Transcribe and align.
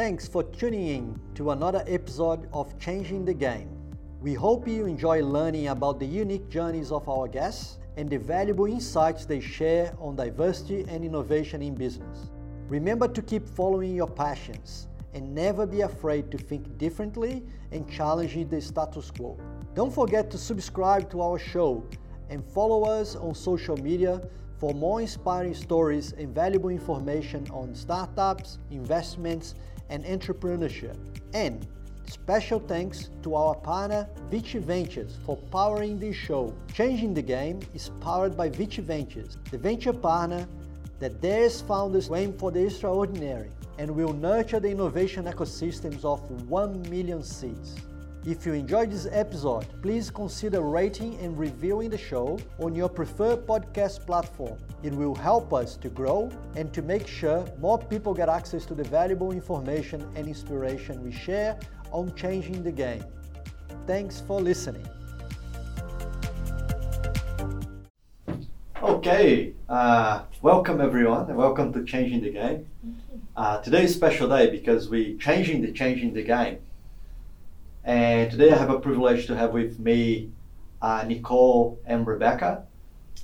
Thanks 0.00 0.26
for 0.26 0.42
tuning 0.44 0.86
in 0.86 1.20
to 1.34 1.50
another 1.50 1.84
episode 1.86 2.48
of 2.54 2.78
Changing 2.78 3.22
the 3.26 3.34
Game. 3.34 3.68
We 4.22 4.32
hope 4.32 4.66
you 4.66 4.86
enjoy 4.86 5.22
learning 5.22 5.68
about 5.68 6.00
the 6.00 6.06
unique 6.06 6.48
journeys 6.48 6.90
of 6.90 7.06
our 7.06 7.28
guests 7.28 7.76
and 7.98 8.08
the 8.08 8.16
valuable 8.16 8.64
insights 8.64 9.26
they 9.26 9.40
share 9.40 9.94
on 10.00 10.16
diversity 10.16 10.86
and 10.88 11.04
innovation 11.04 11.60
in 11.60 11.74
business. 11.74 12.30
Remember 12.68 13.08
to 13.08 13.20
keep 13.20 13.46
following 13.46 13.94
your 13.94 14.08
passions 14.08 14.88
and 15.12 15.34
never 15.34 15.66
be 15.66 15.82
afraid 15.82 16.30
to 16.30 16.38
think 16.38 16.78
differently 16.78 17.42
and 17.70 17.86
challenge 17.86 18.48
the 18.48 18.62
status 18.62 19.10
quo. 19.10 19.38
Don't 19.74 19.92
forget 19.92 20.30
to 20.30 20.38
subscribe 20.38 21.10
to 21.10 21.20
our 21.20 21.38
show 21.38 21.84
and 22.30 22.42
follow 22.42 22.84
us 22.84 23.16
on 23.16 23.34
social 23.34 23.76
media 23.76 24.22
for 24.60 24.74
more 24.74 25.00
inspiring 25.00 25.54
stories 25.54 26.12
and 26.12 26.34
valuable 26.34 26.68
information 26.68 27.46
on 27.50 27.74
startups, 27.74 28.58
investments, 28.70 29.54
and 29.90 30.04
entrepreneurship. 30.04 30.96
And 31.34 31.66
special 32.06 32.58
thanks 32.58 33.10
to 33.22 33.34
our 33.34 33.54
partner 33.54 34.08
Vici 34.30 34.58
Ventures 34.58 35.18
for 35.26 35.36
powering 35.36 35.98
this 35.98 36.16
show. 36.16 36.54
Changing 36.72 37.12
the 37.14 37.22
Game 37.22 37.60
is 37.74 37.90
powered 38.00 38.36
by 38.36 38.48
Vici 38.48 38.82
Ventures, 38.82 39.36
the 39.50 39.58
venture 39.58 39.92
partner 39.92 40.46
that 40.98 41.20
dares 41.20 41.60
founders 41.60 42.10
aim 42.10 42.32
for 42.32 42.50
the 42.50 42.64
extraordinary 42.64 43.50
and 43.78 43.90
will 43.90 44.12
nurture 44.12 44.60
the 44.60 44.68
innovation 44.68 45.24
ecosystems 45.24 46.04
of 46.04 46.20
1 46.48 46.82
million 46.90 47.22
seeds. 47.22 47.76
If 48.26 48.44
you 48.44 48.52
enjoyed 48.52 48.90
this 48.90 49.08
episode, 49.10 49.64
please 49.80 50.10
consider 50.10 50.60
rating 50.60 51.18
and 51.20 51.38
reviewing 51.38 51.88
the 51.88 51.96
show 51.96 52.38
on 52.58 52.74
your 52.74 52.90
preferred 52.90 53.46
podcast 53.46 54.04
platform. 54.04 54.58
It 54.82 54.92
will 54.92 55.14
help 55.14 55.54
us 55.54 55.74
to 55.78 55.88
grow 55.88 56.30
and 56.54 56.70
to 56.74 56.82
make 56.82 57.06
sure 57.06 57.46
more 57.60 57.78
people 57.78 58.12
get 58.12 58.28
access 58.28 58.66
to 58.66 58.74
the 58.74 58.84
valuable 58.84 59.32
information 59.32 60.06
and 60.16 60.28
inspiration 60.28 61.02
we 61.02 61.12
share 61.12 61.58
on 61.92 62.14
changing 62.14 62.62
the 62.62 62.70
game. 62.70 63.02
Thanks 63.86 64.20
for 64.20 64.38
listening. 64.38 64.86
Okay, 68.82 69.54
uh, 69.66 70.24
welcome 70.42 70.82
everyone, 70.82 71.26
and 71.26 71.38
welcome 71.38 71.72
to 71.72 71.84
Changing 71.84 72.20
the 72.20 72.32
Game. 72.32 72.66
Uh, 73.34 73.62
today 73.62 73.84
is 73.84 73.92
a 73.92 73.94
special 73.94 74.28
day 74.28 74.50
because 74.50 74.90
we're 74.90 75.16
changing 75.16 75.62
the 75.62 75.72
changing 75.72 76.12
the 76.12 76.22
game. 76.22 76.58
And 77.84 78.30
today 78.30 78.52
I 78.52 78.56
have 78.58 78.70
a 78.70 78.78
privilege 78.78 79.26
to 79.26 79.36
have 79.36 79.52
with 79.52 79.78
me 79.78 80.30
uh, 80.82 81.04
Nicole 81.06 81.78
and 81.86 82.06
Rebecca. 82.06 82.64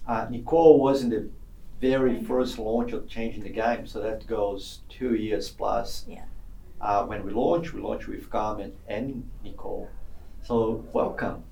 Uh, 0.07 0.27
Nicole 0.31 0.81
was 0.81 1.03
in 1.03 1.11
the 1.11 1.29
very 1.81 2.23
first 2.23 2.59
launch 2.59 2.93
of 2.93 3.09
Changing 3.09 3.43
the 3.43 3.51
Game, 3.51 3.87
so 3.87 4.01
that 4.01 4.27
goes 4.27 4.81
two 4.89 5.15
years 5.15 5.51
plus. 5.51 6.05
Yeah. 6.09 6.25
Uh, 6.81 7.05
when 7.05 7.25
we 7.25 7.33
launched, 7.33 7.73
we 7.75 7.81
launched 7.81 8.09
with 8.09 8.31
Carmen 8.31 8.73
and 8.89 9.29
Nicole. 9.45 9.89
So 10.43 10.85
welcome. 10.93 11.43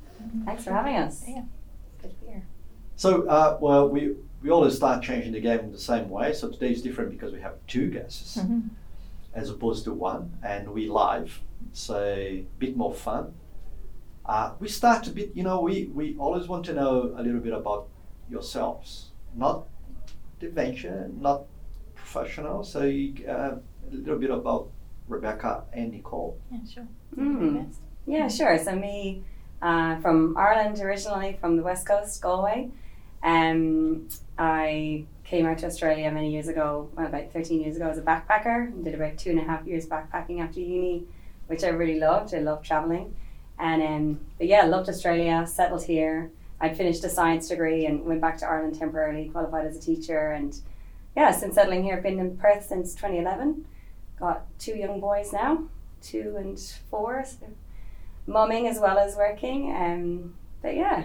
Thanks 0.45 0.65
for 0.65 0.73
having 0.73 0.97
us. 0.97 1.25
Yeah. 1.27 1.43
Good 2.01 2.11
to 2.11 2.17
be 2.25 2.27
here. 2.33 2.47
So 2.97 3.27
uh, 3.29 3.59
well, 3.61 3.89
we 3.89 4.15
we 4.43 4.51
always 4.51 4.77
start 4.77 5.03
changing 5.03 5.33
the 5.33 5.41
game 5.41 5.61
in 5.61 5.73
the 5.73 5.79
same 5.79 6.09
way. 6.09 6.33
So 6.33 6.49
today 6.51 6.71
is 6.71 6.83
different 6.83 7.11
because 7.11 7.33
we 7.33 7.41
have 7.41 7.55
two 7.67 7.91
guests 7.91 8.37
Mhm. 8.39 8.69
as 9.35 9.51
opposed 9.51 9.85
to 9.85 9.93
one, 9.93 10.37
and 10.43 10.69
we 10.69 10.89
live, 10.89 11.41
so 11.73 11.98
a 11.98 12.45
bit 12.59 12.77
more 12.77 12.95
fun. 12.95 13.34
Uh, 14.27 14.53
we 14.59 14.69
start 14.69 15.07
a 15.07 15.11
bit, 15.11 15.33
you 15.34 15.43
know, 15.43 15.61
we, 15.61 15.84
we 15.93 16.17
always 16.19 16.48
want 16.48 16.65
to 16.67 16.73
know 16.73 17.15
a 17.17 17.23
little 17.23 17.41
bit 17.41 17.53
about 17.53 17.89
yourselves, 18.31 19.11
not 19.37 19.67
the 20.41 20.48
venture, 20.48 21.11
not 21.20 21.45
professional. 21.95 22.65
So 22.65 22.85
you, 22.85 23.27
uh, 23.29 23.57
a 23.92 23.95
little 23.95 24.19
bit 24.19 24.31
about 24.31 24.70
Rebecca 25.09 25.65
and 25.73 25.92
Nicole. 25.92 26.39
Yeah, 26.51 26.59
sure. 26.73 26.89
Mm. 27.19 27.75
Yeah, 28.07 28.29
sure. 28.29 28.57
So 28.59 28.75
me, 28.75 29.23
uh, 29.61 29.98
from 30.01 30.37
Ireland 30.37 30.81
originally, 30.81 31.37
from 31.41 31.57
the 31.57 31.62
west 31.62 31.87
coast, 31.87 32.20
Galway. 32.23 32.70
Um, 33.23 34.08
I 34.39 35.07
came 35.25 35.46
out 35.46 35.58
to 35.58 35.67
Australia 35.67 36.11
many 36.11 36.31
years 36.31 36.48
ago, 36.48 36.91
well, 36.95 37.07
about 37.07 37.33
13 37.33 37.61
years 37.61 37.77
ago, 37.77 37.89
as 37.89 37.98
a 37.98 38.02
backpacker. 38.02 38.67
and 38.67 38.85
Did 38.85 38.95
about 38.95 39.17
two 39.17 39.31
and 39.31 39.41
a 39.41 39.45
half 39.45 39.67
years 39.67 39.86
backpacking 39.86 40.41
after 40.41 40.61
uni, 40.61 41.05
which 41.47 41.65
I 41.65 41.69
really 41.69 41.99
loved. 41.99 42.35
I 42.35 42.39
loved 42.39 42.65
traveling. 42.65 43.15
And 43.59 43.83
um, 43.83 44.21
but 44.39 44.47
yeah, 44.47 44.65
loved 44.65 44.89
Australia, 44.89 45.47
settled 45.47 45.85
here. 45.85 46.31
I'd 46.61 46.77
finished 46.77 47.05
a 47.05 47.09
science 47.09 47.49
degree 47.49 47.87
and 47.87 48.05
went 48.05 48.21
back 48.21 48.39
to 48.39 48.47
Ireland 48.47 48.79
temporarily, 48.79 49.29
qualified 49.29 49.67
as 49.67 49.77
a 49.77 49.81
teacher. 49.81 50.33
And 50.33 50.57
yeah, 51.17 51.31
since 51.31 51.55
settling 51.55 51.85
here, 51.85 51.97
I've 51.97 52.03
been 52.03 52.19
in 52.19 52.37
Perth 52.37 52.65
since 52.67 52.95
2011. 52.95 53.67
Got 54.19 54.47
two 54.59 54.75
young 54.77 55.01
boys 55.01 55.33
now, 55.33 55.65
two 56.01 56.37
and 56.39 56.59
four. 56.91 57.25
So 57.25 57.47
mumming 58.27 58.67
as 58.67 58.79
well 58.79 58.99
as 58.99 59.17
working. 59.17 59.75
Um, 59.75 60.35
but 60.63 60.75
yeah, 60.77 61.05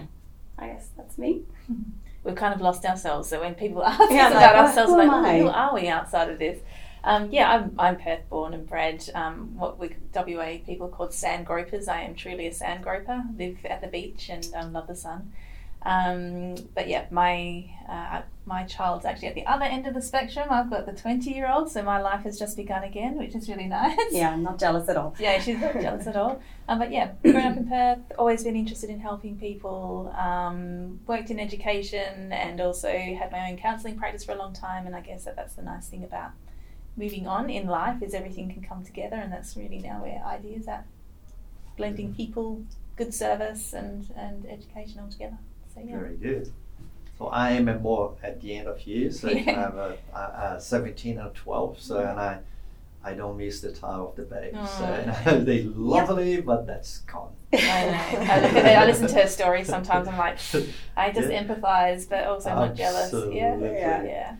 I 0.58 0.68
guess 0.68 0.88
that's 0.96 1.18
me. 1.18 1.42
We've 2.24 2.34
kind 2.34 2.54
of 2.54 2.60
lost 2.60 2.84
ourselves. 2.84 3.28
So 3.28 3.40
when 3.40 3.54
people 3.54 3.82
ask 3.84 4.10
Yeah, 4.10 4.26
us 4.26 4.32
about 4.32 4.54
"Well, 4.54 4.66
ourselves, 4.66 4.92
like, 4.92 5.40
who 5.40 5.48
are 5.48 5.74
we 5.74 5.88
outside 5.88 6.30
of 6.30 6.38
this? 6.38 6.60
Um, 7.02 7.30
yeah, 7.32 7.50
I'm, 7.50 7.74
I'm 7.78 7.96
Perth 7.96 8.28
born 8.28 8.54
and 8.54 8.66
bred. 8.66 9.08
Um, 9.14 9.56
what 9.56 9.78
we 9.78 9.94
WA 10.14 10.58
people 10.64 10.88
called 10.88 11.14
sand 11.14 11.46
gropers. 11.46 11.88
I 11.88 12.02
am 12.02 12.14
truly 12.14 12.46
a 12.46 12.52
sand 12.52 12.84
groper. 12.84 13.24
Live 13.38 13.64
at 13.64 13.80
the 13.80 13.88
beach 13.88 14.28
and 14.28 14.46
um, 14.54 14.72
love 14.72 14.86
the 14.86 14.96
sun. 14.96 15.32
Um, 15.82 16.56
but 16.74 16.88
yeah, 16.88 17.06
my 17.10 17.64
uh, 17.88 18.22
my 18.44 18.64
child's 18.64 19.06
actually 19.06 19.28
at 19.28 19.34
the 19.34 19.46
other 19.46 19.64
end 19.64 19.86
of 19.86 19.94
the 19.94 20.02
spectrum. 20.02 20.48
I've 20.50 20.68
got 20.68 20.84
the 20.84 20.92
20 20.92 21.30
year 21.30 21.50
old, 21.50 21.70
so 21.70 21.82
my 21.82 22.00
life 22.00 22.24
has 22.24 22.38
just 22.38 22.56
begun 22.56 22.84
again, 22.84 23.16
which 23.16 23.34
is 23.34 23.48
really 23.48 23.64
nice. 23.66 23.96
Yeah, 24.10 24.32
I'm 24.32 24.42
not 24.42 24.58
jealous 24.58 24.88
at 24.90 24.98
all. 24.98 25.14
Yeah, 25.18 25.40
she's 25.40 25.58
not 25.58 25.72
jealous 25.80 26.06
at 26.06 26.16
all. 26.16 26.42
Um, 26.68 26.78
but 26.78 26.92
yeah, 26.92 27.12
grown 27.22 27.36
up 27.36 27.56
in 27.56 27.68
Perth, 27.68 27.98
always 28.18 28.44
been 28.44 28.56
interested 28.56 28.90
in 28.90 29.00
helping 29.00 29.38
people. 29.38 30.14
Um, 30.18 31.00
worked 31.06 31.30
in 31.30 31.40
education 31.40 32.30
and 32.30 32.60
also 32.60 32.90
had 32.90 33.32
my 33.32 33.50
own 33.50 33.56
counselling 33.56 33.98
practice 33.98 34.24
for 34.24 34.32
a 34.32 34.36
long 34.38 34.52
time. 34.52 34.86
And 34.86 34.94
I 34.94 35.00
guess 35.00 35.24
that 35.24 35.34
that's 35.34 35.54
the 35.54 35.62
nice 35.62 35.88
thing 35.88 36.04
about 36.04 36.32
moving 37.04 37.26
on 37.26 37.44
in 37.58 37.64
life 37.66 37.98
is 38.06 38.12
everything 38.20 38.46
can 38.54 38.62
come 38.62 38.82
together, 38.84 39.16
and 39.16 39.30
that's 39.32 39.56
really 39.56 39.78
now 39.90 39.98
where 40.04 40.20
Idea's 40.36 40.68
at 40.68 40.84
blending 41.76 42.14
people, 42.14 42.62
good 42.96 43.12
service, 43.24 43.72
and 43.80 44.08
and 44.24 44.38
education 44.56 45.00
all 45.02 45.08
together. 45.16 45.38
So 45.74 45.80
yeah. 45.80 45.98
Very 45.98 46.16
good. 46.16 46.52
So 47.18 47.26
I 47.28 47.50
am 47.58 47.68
a 47.68 47.78
more 47.78 48.14
at 48.22 48.40
the 48.40 48.50
end 48.58 48.66
of 48.68 48.78
years. 48.86 49.20
So 49.20 49.28
I 49.28 49.32
Yeah. 49.46 49.60
have 49.64 49.76
a, 49.76 49.90
a, 50.14 50.54
a 50.56 50.60
17 50.60 51.18
and 51.18 51.26
a 51.28 51.30
12. 51.30 51.80
So 51.80 51.98
and 52.00 52.18
I, 52.18 52.38
I 53.04 53.12
don't 53.14 53.36
miss 53.36 53.60
the 53.60 53.72
time 53.72 54.00
of 54.00 54.16
the 54.16 54.22
baby. 54.22 54.56
So 54.78 54.84
Oh. 55.26 55.40
they 55.48 55.62
lovely, 55.64 56.40
but 56.40 56.66
that's 56.66 56.92
gone. 57.12 57.32
I 57.52 57.56
know. 57.58 58.32
I 58.32 58.40
look 58.42 58.52
at 58.56 58.66
it. 58.72 58.78
I 58.78 58.86
listen 58.86 59.06
to 59.08 59.14
her 59.22 59.26
stories 59.28 59.66
sometimes. 59.66 60.08
I'm 60.08 60.16
like, 60.26 60.38
I 60.96 61.10
just 61.12 61.28
Yeah. 61.34 61.44
empathise, 61.44 62.08
but 62.08 62.24
also 62.26 62.50
not 62.54 62.74
jealous. 62.74 63.12
Yeah, 63.32 63.56
yeah, 63.58 64.02
yeah. 64.14 64.36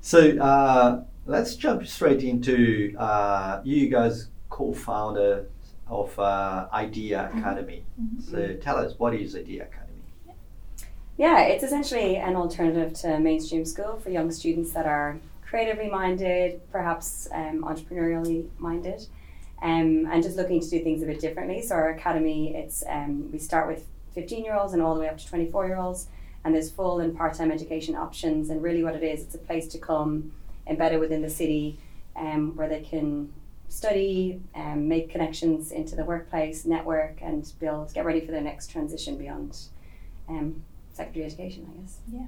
So 0.00 0.18
uh, 0.38 1.04
let's 1.26 1.54
jump 1.56 1.86
straight 1.86 2.22
into 2.22 2.94
uh, 2.98 3.60
you 3.64 3.88
guys 3.88 4.28
co-founder 4.50 5.46
of 5.88 6.18
uh, 6.18 6.68
Idea 6.72 7.30
Mhm. 7.32 7.38
Academy. 7.38 7.84
Mhm. 8.00 8.22
So 8.30 8.54
tell 8.60 8.76
us 8.76 8.98
what 8.98 9.14
is 9.14 9.34
Idea 9.36 9.64
Academy? 9.64 9.88
Yeah, 11.18 11.40
it's 11.42 11.62
essentially 11.62 12.16
an 12.16 12.36
alternative 12.36 12.92
to 13.02 13.18
mainstream 13.20 13.64
school 13.64 13.98
for 13.98 14.10
young 14.10 14.30
students 14.30 14.72
that 14.72 14.86
are 14.86 15.18
creatively 15.42 15.88
minded, 15.90 16.60
perhaps 16.72 17.28
um, 17.32 17.62
entrepreneurially 17.62 18.48
minded, 18.58 19.06
um, 19.62 20.08
and 20.10 20.22
just 20.22 20.36
looking 20.36 20.60
to 20.60 20.68
do 20.70 20.82
things 20.82 21.02
a 21.02 21.06
bit 21.06 21.20
differently. 21.20 21.60
So 21.60 21.74
our 21.74 21.90
academy, 21.90 22.54
it's 22.56 22.82
um, 22.88 23.30
we 23.30 23.38
start 23.38 23.68
with 23.68 23.86
15 24.14 24.44
year 24.44 24.54
olds 24.56 24.72
and 24.72 24.82
all 24.82 24.94
the 24.94 25.00
way 25.00 25.08
up 25.08 25.18
to 25.18 25.26
24 25.28 25.66
year 25.66 25.76
olds, 25.76 26.08
and 26.44 26.54
there's 26.54 26.70
full 26.70 27.00
and 27.00 27.14
part 27.16 27.34
time 27.34 27.52
education 27.52 27.94
options. 27.94 28.48
And 28.48 28.62
really, 28.62 28.82
what 28.82 28.96
it 28.96 29.02
is, 29.02 29.20
it's 29.22 29.34
a 29.34 29.38
place 29.38 29.68
to 29.68 29.78
come, 29.78 30.32
embedded 30.66 31.00
within 31.00 31.22
the 31.22 31.30
city, 31.30 31.78
um, 32.16 32.54
where 32.56 32.68
they 32.68 32.80
can 32.80 33.32
study, 33.68 34.40
um, 34.54 34.86
make 34.88 35.08
connections 35.10 35.72
into 35.72 35.96
the 35.96 36.04
workplace, 36.04 36.64
network, 36.66 37.18
and 37.22 37.52
build, 37.58 37.92
get 37.94 38.04
ready 38.04 38.20
for 38.20 38.32
their 38.32 38.40
next 38.42 38.70
transition 38.70 39.16
beyond 39.16 39.56
um, 40.28 40.62
secondary 40.92 41.24
education, 41.24 41.66
I 41.72 41.80
guess. 41.80 41.98
Yeah. 42.12 42.26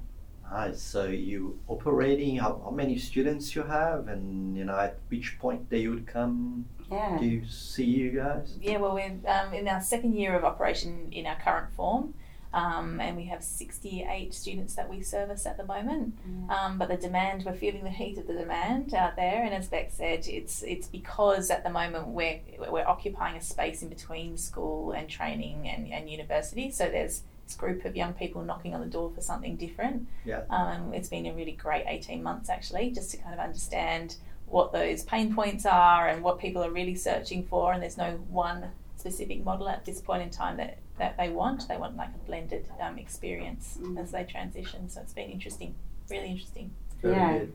Nice. 0.51 0.81
So 0.81 1.05
you 1.05 1.59
operating? 1.67 2.37
How, 2.37 2.61
how 2.63 2.69
many 2.71 2.97
students 2.97 3.55
you 3.55 3.63
have, 3.63 4.07
and 4.07 4.55
you 4.55 4.63
know 4.63 4.77
at 4.77 4.97
which 5.09 5.37
point 5.39 5.69
they 5.69 5.87
would 5.87 6.05
come 6.05 6.65
Yeah. 6.91 7.17
to 7.19 7.45
see 7.47 7.85
you 7.85 8.11
guys? 8.11 8.55
Yeah, 8.61 8.77
well, 8.77 8.93
we're 8.93 9.11
um, 9.27 9.53
in 9.53 9.67
our 9.67 9.81
second 9.81 10.13
year 10.15 10.35
of 10.35 10.43
operation 10.43 11.09
in 11.11 11.25
our 11.25 11.35
current 11.39 11.73
form, 11.73 12.13
um, 12.55 13.01
and 13.01 13.17
we 13.17 13.25
have 13.25 13.43
68 13.43 14.33
students 14.33 14.75
that 14.75 14.89
we 14.89 15.01
service 15.01 15.45
at 15.45 15.57
the 15.57 15.65
moment. 15.65 16.17
Um, 16.49 16.77
but 16.77 16.87
the 16.87 16.95
demand, 16.95 17.43
we're 17.45 17.53
feeling 17.53 17.83
the 17.83 17.89
heat 17.89 18.17
of 18.17 18.27
the 18.27 18.33
demand 18.33 18.93
out 18.93 19.17
there, 19.17 19.43
and 19.43 19.53
as 19.53 19.67
Beck 19.67 19.91
said, 19.91 20.25
it's 20.27 20.63
it's 20.63 20.87
because 20.87 21.49
at 21.49 21.63
the 21.63 21.69
moment 21.69 22.07
we're 22.07 22.39
we're 22.69 22.87
occupying 22.87 23.35
a 23.35 23.41
space 23.41 23.81
in 23.81 23.89
between 23.89 24.37
school 24.37 24.93
and 24.93 25.09
training 25.09 25.67
and, 25.67 25.91
and 25.91 26.09
university. 26.09 26.71
So 26.71 26.85
there's 26.89 27.23
this 27.45 27.55
group 27.55 27.83
of 27.83 27.95
young 27.95 28.13
people 28.13 28.41
knocking 28.41 28.73
on 28.73 28.79
the 28.79 28.87
door 28.87 29.11
for 29.13 29.21
something 29.21 29.57
different. 29.57 30.07
Yeah. 30.23 30.43
Um, 30.49 30.93
it's 30.93 31.09
been 31.09 31.25
a 31.25 31.33
really 31.33 31.51
great 31.51 31.83
18 31.87 32.23
months 32.23 32.49
actually, 32.49 32.91
just 32.91 33.11
to 33.11 33.17
kind 33.17 33.33
of 33.33 33.39
understand 33.39 34.15
what 34.47 34.71
those 34.71 35.03
pain 35.03 35.35
points 35.35 35.65
are 35.65 36.07
and 36.07 36.23
what 36.23 36.39
people 36.39 36.63
are 36.63 36.71
really 36.71 36.95
searching 36.95 37.45
for. 37.45 37.73
And 37.73 37.83
there's 37.83 37.97
no 37.97 38.11
one 38.29 38.71
specific 38.95 39.43
model 39.43 39.67
at 39.69 39.85
this 39.85 40.01
point 40.01 40.23
in 40.23 40.29
time 40.29 40.57
that, 40.57 40.77
that 40.97 41.17
they 41.17 41.29
want. 41.29 41.67
They 41.67 41.77
want 41.77 41.95
like 41.97 42.09
a 42.15 42.25
blended 42.25 42.67
um, 42.79 42.97
experience 42.97 43.77
Mm. 43.81 43.97
as 44.01 44.11
they 44.11 44.23
transition. 44.23 44.89
So 44.89 45.01
it's 45.01 45.13
been 45.13 45.29
interesting, 45.29 45.75
really 46.09 46.29
interesting. 46.31 46.71
Very 47.01 47.15
Yeah. 47.15 47.37
good. 47.39 47.53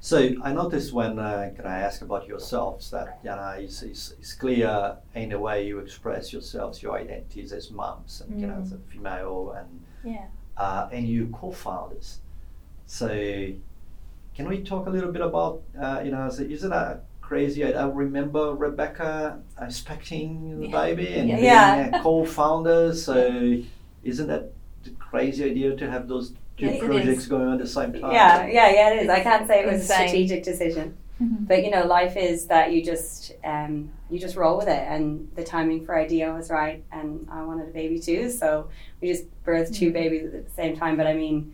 So 0.00 0.18
I 0.42 0.52
noticed 0.52 0.92
when 0.92 1.18
uh, 1.18 1.50
can 1.56 1.66
I 1.66 1.80
ask 1.80 2.02
about 2.02 2.28
yourselves 2.28 2.90
that 2.92 3.18
you 3.24 3.30
know 3.30 3.54
it's, 3.58 3.82
it's, 3.82 4.12
it's 4.20 4.32
clear 4.32 4.96
in 5.14 5.30
the 5.30 5.38
way 5.40 5.66
you 5.66 5.80
express 5.80 6.32
yourselves, 6.32 6.82
your 6.82 6.96
identities 6.96 7.52
as 7.52 7.70
moms 7.70 8.20
and 8.20 8.40
you 8.40 8.46
know 8.46 8.60
as 8.62 8.72
a 8.72 8.78
female 8.90 9.52
and 9.58 9.68
Yeah. 10.04 10.26
uh, 10.56 10.88
and 10.92 11.06
you 11.08 11.26
co-founders. 11.32 12.20
So 12.86 13.08
can 14.36 14.48
we 14.48 14.62
talk 14.62 14.86
a 14.86 14.90
little 14.90 15.10
bit 15.12 15.22
about 15.22 15.62
uh, 15.80 16.00
you 16.04 16.12
know 16.12 16.26
is 16.26 16.38
it 16.40 16.72
a 16.72 17.00
crazy? 17.28 17.62
I, 17.64 17.70
I 17.82 17.86
remember 17.88 18.54
Rebecca 18.54 19.40
expecting 19.60 20.60
the 20.60 20.68
Yeah. 20.68 20.80
baby 20.80 21.08
and 21.18 21.28
Yeah. 21.28 21.36
being 21.36 21.90
Yeah. 21.92 21.98
a 21.98 22.02
co-founder. 22.02 22.94
So 22.94 23.16
isn't 24.02 24.28
that 24.28 24.44
the 24.84 24.90
crazy 25.10 25.44
idea 25.44 25.76
to 25.76 25.90
have 25.90 26.08
those 26.08 26.30
two 26.56 26.66
Yes, 26.66 26.82
it 26.82 26.86
projects 26.86 27.22
is. 27.24 27.28
going 27.28 27.46
on 27.48 27.54
at 27.54 27.60
the 27.60 27.66
same 27.78 27.92
time? 27.92 28.12
Yeah, 28.12 28.46
yeah, 28.46 28.70
yeah, 28.76 28.90
it 28.92 29.02
is. 29.02 29.08
I 29.10 29.20
can't 29.20 29.46
say 29.46 29.60
it 29.62 29.66
was 29.72 29.82
a 29.82 29.92
strategic 29.92 30.42
decision. 30.42 30.96
But 31.20 31.64
you 31.64 31.70
know, 31.72 31.84
life 31.84 32.16
is 32.16 32.46
that 32.46 32.70
you 32.72 32.80
just 32.92 33.32
um, 33.42 33.90
you 34.08 34.20
just 34.20 34.36
roll 34.36 34.56
with 34.56 34.68
it, 34.68 34.84
and 34.94 35.28
the 35.34 35.42
timing 35.42 35.84
for 35.84 35.98
Idea 35.98 36.32
was 36.32 36.48
right, 36.48 36.84
and 36.92 37.26
I 37.28 37.42
wanted 37.42 37.66
a 37.70 37.72
baby 37.72 37.98
too, 37.98 38.30
so 38.30 38.68
we 39.00 39.08
just 39.08 39.24
birthed 39.44 39.74
two 39.74 39.90
Mm. 39.90 39.94
babies 39.94 40.24
at 40.32 40.44
the 40.48 40.54
same 40.62 40.76
time. 40.76 40.96
But 40.96 41.08
I 41.08 41.14
mean, 41.14 41.52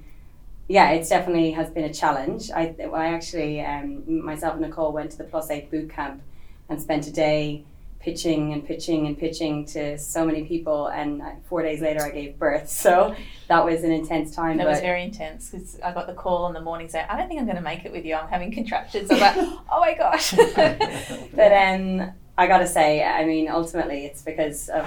yeah, 0.68 0.90
it's 0.90 1.08
definitely 1.08 1.50
has 1.52 1.70
been 1.70 1.84
a 1.84 1.92
challenge. 1.92 2.50
I 2.50 2.74
I 2.92 3.08
actually 3.08 3.60
um, 3.60 4.24
myself 4.24 4.54
and 4.54 4.62
Nicole 4.62 4.92
went 4.92 5.10
to 5.12 5.18
the 5.18 5.24
Plus 5.24 5.50
Eight 5.50 5.70
boot 5.70 5.90
camp 5.90 6.22
and 6.68 6.80
spent 6.80 7.06
a 7.06 7.12
day 7.12 7.64
pitching 8.04 8.52
and 8.52 8.66
pitching 8.66 9.06
and 9.06 9.16
pitching 9.18 9.64
to 9.64 9.98
so 9.98 10.26
many 10.26 10.44
people, 10.44 10.88
and 10.88 11.22
four 11.48 11.62
days 11.62 11.80
later 11.80 12.02
I 12.02 12.10
gave 12.10 12.38
birth. 12.38 12.68
So 12.84 13.16
that 13.48 13.64
was 13.64 13.82
an 13.82 13.90
intense 13.90 14.34
time. 14.36 14.58
That 14.58 14.66
was 14.66 14.80
very 14.80 15.02
intense 15.02 15.50
because 15.50 15.80
I 15.80 15.92
got 15.92 16.06
the 16.06 16.12
call 16.12 16.46
in 16.48 16.52
the 16.52 16.60
morning 16.60 16.88
saying, 16.88 17.06
I 17.08 17.16
don't 17.16 17.28
think 17.28 17.40
I'm 17.40 17.46
going 17.46 17.56
to 17.56 17.62
make 17.62 17.86
it 17.86 17.92
with 17.92 18.04
you. 18.04 18.14
I'm 18.14 18.28
having 18.28 18.52
contractions. 18.52 19.10
I 19.10 19.14
was 19.14 19.20
like, 19.22 19.36
oh 19.72 19.80
my 19.80 19.94
gosh. 19.94 20.34
But 21.34 21.52
um, 21.52 22.12
I 22.36 22.46
gotta 22.46 22.66
say, 22.66 23.02
I 23.02 23.24
mean, 23.24 23.48
ultimately, 23.48 24.04
it's 24.04 24.22
because 24.22 24.68
of 24.68 24.86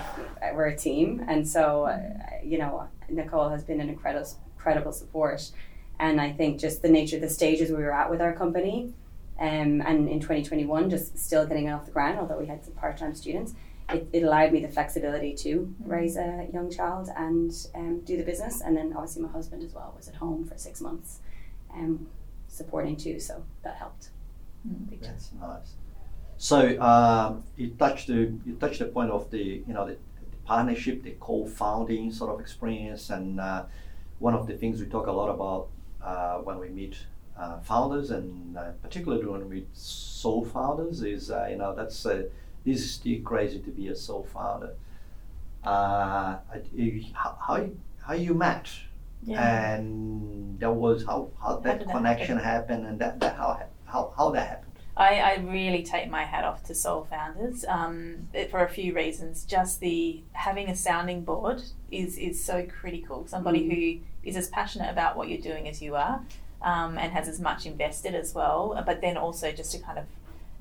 we're 0.54 0.68
a 0.68 0.76
team, 0.76 1.26
and 1.28 1.48
so 1.48 1.86
uh, 1.86 2.00
you 2.44 2.58
know, 2.58 2.88
Nicole 3.10 3.50
has 3.50 3.64
been 3.64 3.80
an 3.82 3.90
incredible, 3.90 4.30
incredible 4.58 4.92
support, 4.92 5.50
and 6.00 6.22
I 6.22 6.32
think 6.32 6.60
just 6.60 6.82
the 6.82 6.90
nature 6.90 7.16
of 7.16 7.22
the 7.22 7.30
stages 7.30 7.70
we 7.70 7.78
were 7.78 7.94
at 7.94 8.10
with 8.10 8.22
our 8.22 8.34
company, 8.34 8.94
um, 9.40 9.82
and 9.82 10.10
in 10.10 10.20
2021, 10.20 10.90
just 10.90 11.18
still 11.18 11.46
getting 11.46 11.68
it 11.68 11.72
off 11.72 11.86
the 11.86 11.92
ground, 11.92 12.20
although 12.20 12.38
we 12.38 12.48
had 12.48 12.64
some 12.64 12.74
part-time 12.74 13.16
students. 13.16 13.54
It, 13.90 14.08
it 14.12 14.24
allowed 14.24 14.52
me 14.52 14.60
the 14.60 14.68
flexibility 14.68 15.34
to 15.36 15.74
raise 15.86 16.18
a 16.18 16.48
young 16.52 16.70
child 16.70 17.10
and 17.16 17.54
um, 17.74 18.02
do 18.02 18.18
the 18.18 18.24
business, 18.24 18.62
and 18.62 18.76
then 18.76 18.94
obviously 18.94 19.22
my 19.22 19.30
husband 19.30 19.64
as 19.64 19.74
well 19.74 19.94
was 19.96 20.08
at 20.08 20.16
home 20.16 20.46
for 20.46 20.58
six 20.58 20.82
months, 20.82 21.20
um, 21.74 22.08
supporting 22.48 22.98
too, 22.98 23.20
so 23.20 23.44
that 23.64 23.78
helped. 23.78 24.10
Mm. 24.68 25.00
That's 25.02 25.32
nice. 25.40 25.74
So 26.38 26.80
um, 26.82 27.44
you 27.56 27.70
touched 27.70 28.08
the 28.08 28.32
you 28.46 28.56
touched 28.60 28.80
the 28.80 28.86
point 28.86 29.10
of 29.10 29.32
the 29.32 29.64
you 29.68 29.74
know 29.74 29.86
the, 29.86 29.94
the 29.94 30.38
partnership, 30.46 31.04
the 31.04 31.16
co-founding 31.20 32.12
sort 32.12 32.34
of 32.34 32.40
experience, 32.40 33.10
and 33.10 33.40
uh, 33.40 33.64
one 34.20 34.34
of 34.34 34.48
the 34.48 34.54
things 34.54 34.80
we 34.80 34.88
talk 34.88 35.08
a 35.08 35.12
lot 35.12 35.30
about 35.30 35.70
uh, 36.04 36.38
when 36.38 36.60
we 36.60 36.70
meet 36.70 36.96
uh, 37.40 37.60
founders, 37.60 38.12
and 38.12 38.58
uh, 38.58 38.72
particularly 38.82 39.26
when 39.26 39.48
we 39.48 39.56
meet 39.58 39.68
sole 39.74 40.46
founders, 40.46 41.02
is 41.04 41.30
uh, 41.32 41.48
you 41.50 41.58
know 41.58 41.76
that's 41.76 42.06
uh, 42.06 42.24
this 42.66 42.80
is 42.80 42.92
still 42.92 43.22
crazy 43.22 43.60
to 43.60 43.70
be 43.72 43.88
a 43.90 43.96
sole 43.96 44.28
founder. 44.34 44.74
Uh, 45.64 46.38
how 47.14 47.38
how 47.46 47.70
how 48.00 48.14
you 48.14 48.34
met 48.34 48.70
Yeah. 49.24 49.76
and 49.76 50.60
that 50.60 50.72
was 50.72 51.04
how, 51.06 51.30
how 51.42 51.58
that 51.58 51.80
did 51.80 51.88
that 51.88 51.94
connection 51.94 52.38
happened 52.38 52.86
and 52.86 53.00
that, 53.00 53.20
that 53.20 53.36
how 53.36 53.60
how 53.86 54.14
how 54.16 54.30
that 54.32 54.48
happened. 54.48 54.64
I, 54.96 55.20
I 55.20 55.36
really 55.36 55.84
take 55.84 56.10
my 56.10 56.24
hat 56.24 56.44
off 56.44 56.64
to 56.64 56.74
Sole 56.74 57.06
Founders 57.12 57.64
um, 57.68 58.30
for 58.50 58.64
a 58.64 58.70
few 58.70 58.96
reasons. 58.96 59.44
Just 59.44 59.80
the 59.80 60.24
having 60.32 60.70
a 60.70 60.76
sounding 60.76 61.24
board 61.24 61.62
is 61.92 62.18
is 62.18 62.44
so 62.44 62.66
critical. 62.66 63.28
Somebody 63.28 63.68
who 63.70 64.00
is 64.28 64.36
as 64.36 64.50
passionate 64.50 64.90
about 64.90 65.18
what 65.18 65.30
you're 65.30 65.42
doing 65.42 65.68
as 65.68 65.82
you 65.82 65.96
are, 65.96 66.22
um, 66.62 66.98
and 66.98 67.12
has 67.14 67.28
as 67.28 67.40
much 67.40 67.66
invested 67.66 68.14
as 68.14 68.36
well. 68.36 68.82
But 68.86 69.02
then 69.02 69.18
also 69.18 69.52
just 69.52 69.72
to 69.72 69.80
kind 69.80 69.98
of 69.98 70.06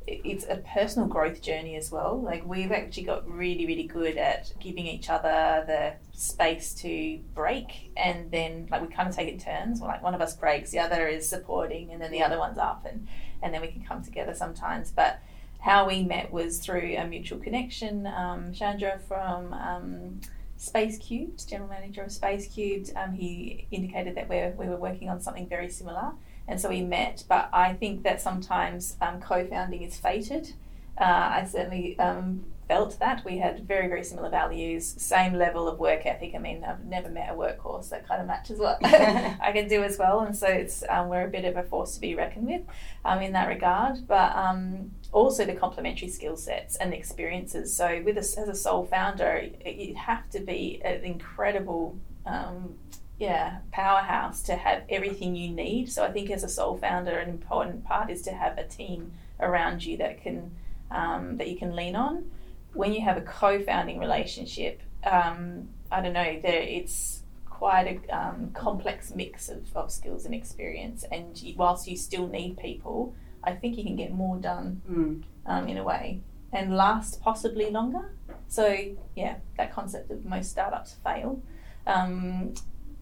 it's 0.07 0.47
a 0.49 0.57
personal 0.57 1.09
growth 1.09 1.43
journey 1.43 1.75
as 1.75 1.91
well. 1.91 2.21
Like 2.21 2.47
we've 2.47 2.71
actually 2.71 3.03
got 3.03 3.29
really, 3.29 3.67
really 3.67 3.85
good 3.85 4.17
at 4.17 4.53
giving 4.61 4.87
each 4.87 5.11
other 5.11 5.65
the 5.67 5.95
space 6.17 6.75
to 6.75 7.19
break, 7.35 7.91
and 7.97 8.31
then 8.31 8.69
like 8.71 8.83
we 8.83 8.89
kind 8.89 9.09
of 9.09 9.17
take 9.17 9.29
it 9.29 9.41
turns. 9.41 9.81
Like 9.81 10.03
one 10.03 10.15
of 10.15 10.21
us 10.21 10.37
breaks, 10.37 10.71
the 10.71 10.79
other 10.79 11.09
is 11.09 11.29
supporting, 11.29 11.91
and 11.91 12.01
then 12.01 12.13
the 12.13 12.23
other 12.23 12.39
one's 12.39 12.59
up, 12.59 12.87
and 12.89 13.09
and 13.43 13.53
then 13.53 13.61
we 13.61 13.69
can 13.69 13.85
come 13.85 14.03
together 14.03 14.35
sometimes. 14.35 14.93
But 14.93 15.21
how 15.59 15.89
we 15.89 16.05
met 16.05 16.33
was 16.33 16.61
through 16.61 16.95
a 16.97 17.07
mutual 17.07 17.41
connection. 17.41 18.07
Um, 18.07 18.53
Chandra 18.53 19.01
from 19.09 19.53
um, 19.53 20.21
Space 20.57 20.99
Cubed, 20.99 21.49
general 21.49 21.69
manager 21.69 22.03
of 22.03 22.13
Space 22.13 22.49
Cubed, 22.49 22.93
um, 22.97 23.13
he 23.13 23.67
indicated 23.71 24.17
that 24.17 24.29
we 24.29 24.37
we 24.57 24.71
were 24.71 24.79
working 24.79 25.09
on 25.09 25.21
something 25.21 25.49
very 25.49 25.69
similar 25.69 26.13
and 26.49 26.61
so 26.61 26.69
we 26.69 26.83
met. 26.83 27.25
But 27.29 27.49
I 27.53 27.75
think 27.75 28.03
that 28.05 28.21
sometimes 28.21 28.97
um, 29.01 29.21
co-founding 29.21 29.83
is 29.83 29.99
fated. 29.99 30.55
Uh, 30.99 31.05
I 31.05 31.49
certainly 31.51 31.99
um, 31.99 32.45
felt 32.69 32.99
that 33.01 33.25
we 33.25 33.39
had 33.39 33.67
very 33.67 33.87
very 33.89 34.03
similar 34.03 34.31
values, 34.31 34.87
same 34.99 35.35
level 35.35 35.69
of 35.69 35.79
work 35.79 36.07
ethic. 36.07 36.33
I 36.35 36.39
mean, 36.39 36.65
I've 36.65 36.85
never 36.85 37.11
met 37.11 37.31
a 37.31 37.35
workhorse 37.35 37.91
that 37.91 38.09
kind 38.09 38.21
of 38.21 38.27
matches 38.27 38.59
what 38.59 38.79
I 38.85 39.53
can 39.53 39.69
do 39.69 39.83
as 39.83 39.99
well, 39.99 40.21
and 40.21 40.35
so 40.35 40.47
it's 40.47 40.83
um, 40.89 41.09
we're 41.09 41.27
a 41.27 41.31
bit 41.31 41.45
of 41.45 41.57
a 41.57 41.63
force 41.63 41.95
to 41.95 42.01
be 42.01 42.15
reckoned 42.15 42.47
with 42.47 42.63
um, 43.05 43.21
in 43.21 43.33
that 43.33 43.49
regard. 43.49 44.07
But 44.07 44.35
um, 44.37 44.93
also 45.17 45.47
the 45.47 45.55
complementary 45.55 46.09
skill 46.09 46.37
sets 46.37 46.77
and 46.77 46.93
experiences. 46.93 47.75
So 47.75 48.03
with 48.05 48.19
us 48.19 48.37
as 48.37 48.49
a 48.49 48.55
sole 48.55 48.85
founder, 48.85 49.49
you 49.65 49.95
have 49.95 50.29
to 50.31 50.41
be 50.41 50.81
an 50.85 51.05
incredible. 51.05 51.97
Um, 52.27 52.75
yeah, 53.19 53.61
powerhouse 53.73 54.43
to 54.43 54.57
have 54.57 54.83
everything 54.91 55.35
you 55.35 55.49
need. 55.49 55.91
So 55.91 56.05
I 56.05 56.13
think 56.13 56.31
as 56.31 56.45
a 56.45 56.51
sole 56.51 56.77
founder, 56.77 57.17
an 57.17 57.31
important 57.31 57.83
part 57.83 58.11
is 58.11 58.21
to 58.23 58.33
have 58.33 58.59
a 58.59 58.65
team 58.65 59.13
around 59.41 59.83
you 59.87 59.97
that 59.97 60.23
can 60.23 60.51
um, 60.91 61.39
that 61.39 61.49
you 61.49 61.57
can 61.57 61.75
lean 61.75 61.97
on. 61.97 62.31
When 62.75 62.93
you 62.93 63.01
have 63.01 63.17
a 63.17 63.23
co-founding 63.23 63.99
relationship, 63.99 64.83
um, 65.03 65.71
I 65.91 66.03
don't 66.03 66.13
know, 66.13 66.39
there 66.43 66.61
it's 66.61 67.23
quite 67.49 67.87
a 67.87 68.15
um, 68.15 68.51
complex 68.53 69.15
mix 69.15 69.49
of, 69.49 69.75
of 69.75 69.91
skills 69.91 70.27
and 70.27 70.35
experience. 70.35 71.07
And 71.11 71.41
you, 71.41 71.55
whilst 71.57 71.89
you 71.89 71.97
still 71.97 72.29
need 72.29 72.59
people, 72.59 73.15
I 73.47 73.53
think 73.53 73.77
you 73.79 73.85
can 73.85 73.97
get 73.97 74.13
more 74.13 74.37
done 74.37 74.83
Mm. 74.91 75.23
um, 75.47 75.69
in 75.69 75.77
a 75.79 75.85
way 75.85 76.21
and 76.53 76.77
last 76.77 77.21
possibly 77.23 77.71
longer. 77.71 78.13
So 78.49 78.77
yeah, 79.15 79.37
that 79.57 79.73
concept 79.73 80.11
of 80.11 80.25
most 80.25 80.51
startups 80.51 80.95
fail. 81.05 81.41
Um, 81.87 82.55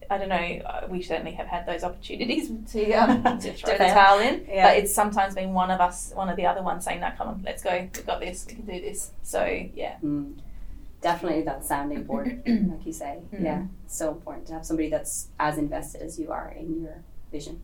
I 0.09 0.19
don't 0.19 0.29
know. 0.29 0.35
uh, 0.69 0.87
We 0.87 1.01
certainly 1.01 1.31
have 1.33 1.47
had 1.47 1.65
those 1.65 1.83
opportunities 1.83 2.49
to 2.73 2.91
um, 2.93 3.23
to 3.39 3.53
throw 3.53 3.71
To 3.73 3.77
the 3.77 3.89
towel 3.89 4.19
in, 4.19 4.45
Yeah. 4.47 4.67
but 4.69 4.77
it's 4.77 4.93
sometimes 4.93 5.33
been 5.35 5.53
one 5.53 5.71
of 5.71 5.81
us, 5.81 6.11
one 6.13 6.29
of 6.29 6.35
the 6.37 6.45
other 6.45 6.61
ones 6.61 6.85
saying, 6.85 6.99
"No, 7.01 7.09
come 7.17 7.27
on, 7.29 7.41
let's 7.43 7.63
go. 7.63 7.71
We've 7.93 8.05
got 8.05 8.19
this. 8.19 8.45
We 8.47 8.53
can 8.55 8.65
do 8.65 8.79
this." 8.81 9.11
So 9.23 9.43
yeah, 9.73 9.95
Mm. 10.03 10.37
Definitely 11.01 11.43
that 11.43 11.63
sounding 11.63 12.03
board, 12.03 12.41
like 12.47 12.83
you 12.85 12.93
say. 12.93 13.19
Mm. 13.33 13.43
Yeah, 13.43 13.61
so 13.85 14.11
important 14.11 14.47
to 14.47 14.53
have 14.53 14.65
somebody 14.65 14.89
that's 14.89 15.27
as 15.39 15.57
invested 15.59 16.01
as 16.01 16.17
you 16.19 16.31
are 16.31 16.49
in 16.57 16.81
your 16.81 17.03
vision. 17.31 17.61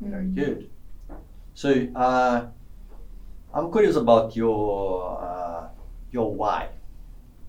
Very 0.00 0.26
good. 0.26 0.68
So 1.56 1.88
uh, 1.96 2.48
I'm 3.54 3.72
curious 3.72 3.96
about 3.96 4.36
your 4.36 5.18
uh, 5.18 5.68
your 6.12 6.34
why. 6.34 6.68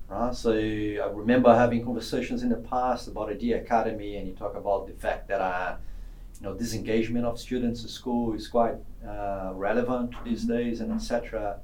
Right? 0.08 0.34
So 0.34 0.54
I 0.54 1.12
remember 1.12 1.54
having 1.54 1.84
conversations 1.84 2.42
in 2.42 2.48
the 2.48 2.56
past 2.56 3.10
about 3.10 3.30
Idea 3.30 3.62
Academy, 3.62 4.16
and 4.16 4.26
you 4.26 4.34
talk 4.34 4.56
about 4.56 4.88
the 4.88 4.94
fact 4.94 5.28
that 5.28 5.42
uh, 5.42 5.76
you 6.40 6.48
know 6.48 6.54
disengagement 6.54 7.26
of 7.26 7.38
students 7.38 7.84
at 7.84 7.90
school 7.90 8.34
is 8.34 8.48
quite 8.48 8.76
uh, 9.06 9.52
relevant 9.54 10.16
these 10.24 10.46
days, 10.46 10.80
and 10.80 10.94
etc. 10.94 11.60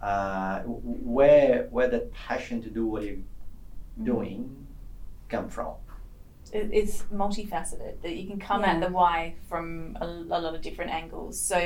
Uh, 0.00 0.60
where 0.60 1.66
where 1.72 1.88
that 1.88 2.12
passion 2.12 2.62
to 2.62 2.70
do 2.70 2.86
what 2.86 3.02
you're 3.02 3.24
doing 4.04 4.64
come 5.28 5.48
from? 5.48 5.74
It, 6.54 6.70
it's 6.72 7.02
multifaceted. 7.12 7.94
That 8.02 8.14
you 8.18 8.26
can 8.30 8.38
come 8.38 8.62
Yeah. 8.62 8.72
at 8.72 8.80
the 8.80 8.88
why 8.98 9.34
from 9.48 9.96
a, 10.00 10.06
a 10.06 10.38
lot 10.44 10.54
of 10.54 10.62
different 10.62 10.90
angles. 11.00 11.38
So 11.38 11.58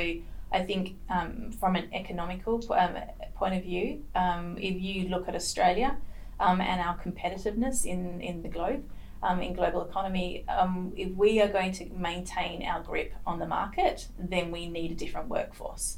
I 0.57 0.61
think 0.69 0.83
um, 1.09 1.51
from 1.59 1.75
an 1.75 1.87
economical 1.93 2.55
um, 2.73 2.95
point 3.35 3.53
of 3.55 3.63
view, 3.63 4.03
um, 4.15 4.57
if 4.69 4.75
you 4.81 5.07
look 5.13 5.27
at 5.29 5.35
Australia 5.35 5.97
um, 6.39 6.59
and 6.61 6.81
our 6.81 6.97
competitiveness 6.97 7.85
in, 7.85 8.19
in 8.21 8.41
the 8.41 8.49
globe, 8.49 8.83
um, 9.21 9.41
in 9.41 9.53
global 9.53 9.81
economy, 9.89 10.45
um, 10.47 10.93
if 10.95 11.09
we 11.23 11.41
are 11.41 11.49
going 11.49 11.73
to 11.73 11.85
maintain 12.09 12.63
our 12.63 12.81
grip 12.81 13.13
on 13.25 13.37
the 13.39 13.47
market, 13.47 14.07
then 14.17 14.49
we 14.49 14.67
need 14.67 14.91
a 14.91 14.95
different 14.95 15.27
workforce. 15.29 15.97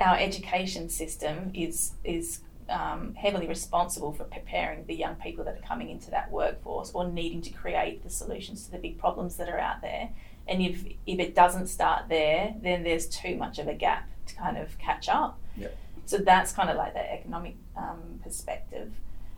Our 0.00 0.16
education 0.18 0.88
system 0.88 1.52
is 1.54 1.92
is 2.02 2.40
um, 2.68 3.14
heavily 3.14 3.46
responsible 3.46 4.12
for 4.12 4.24
preparing 4.24 4.86
the 4.86 4.94
young 4.94 5.16
people 5.16 5.44
that 5.44 5.56
are 5.56 5.66
coming 5.66 5.90
into 5.90 6.10
that 6.10 6.30
workforce 6.30 6.90
or 6.92 7.06
needing 7.06 7.42
to 7.42 7.50
create 7.50 8.02
the 8.02 8.10
solutions 8.10 8.64
to 8.64 8.72
the 8.72 8.78
big 8.78 8.98
problems 8.98 9.36
that 9.36 9.48
are 9.48 9.58
out 9.58 9.82
there. 9.82 10.10
And 10.46 10.60
if 10.60 10.84
if 11.06 11.18
it 11.18 11.34
doesn't 11.34 11.68
start 11.68 12.08
there, 12.08 12.54
then 12.62 12.82
there's 12.82 13.06
too 13.06 13.36
much 13.36 13.58
of 13.58 13.68
a 13.68 13.74
gap 13.74 14.08
to 14.26 14.34
kind 14.34 14.56
of 14.56 14.76
catch 14.78 15.08
up. 15.08 15.38
Yep. 15.56 15.76
So 16.06 16.18
that's 16.18 16.52
kind 16.52 16.70
of 16.70 16.76
like 16.76 16.94
the 16.94 17.12
economic 17.12 17.56
um, 17.76 18.20
perspective. 18.22 18.92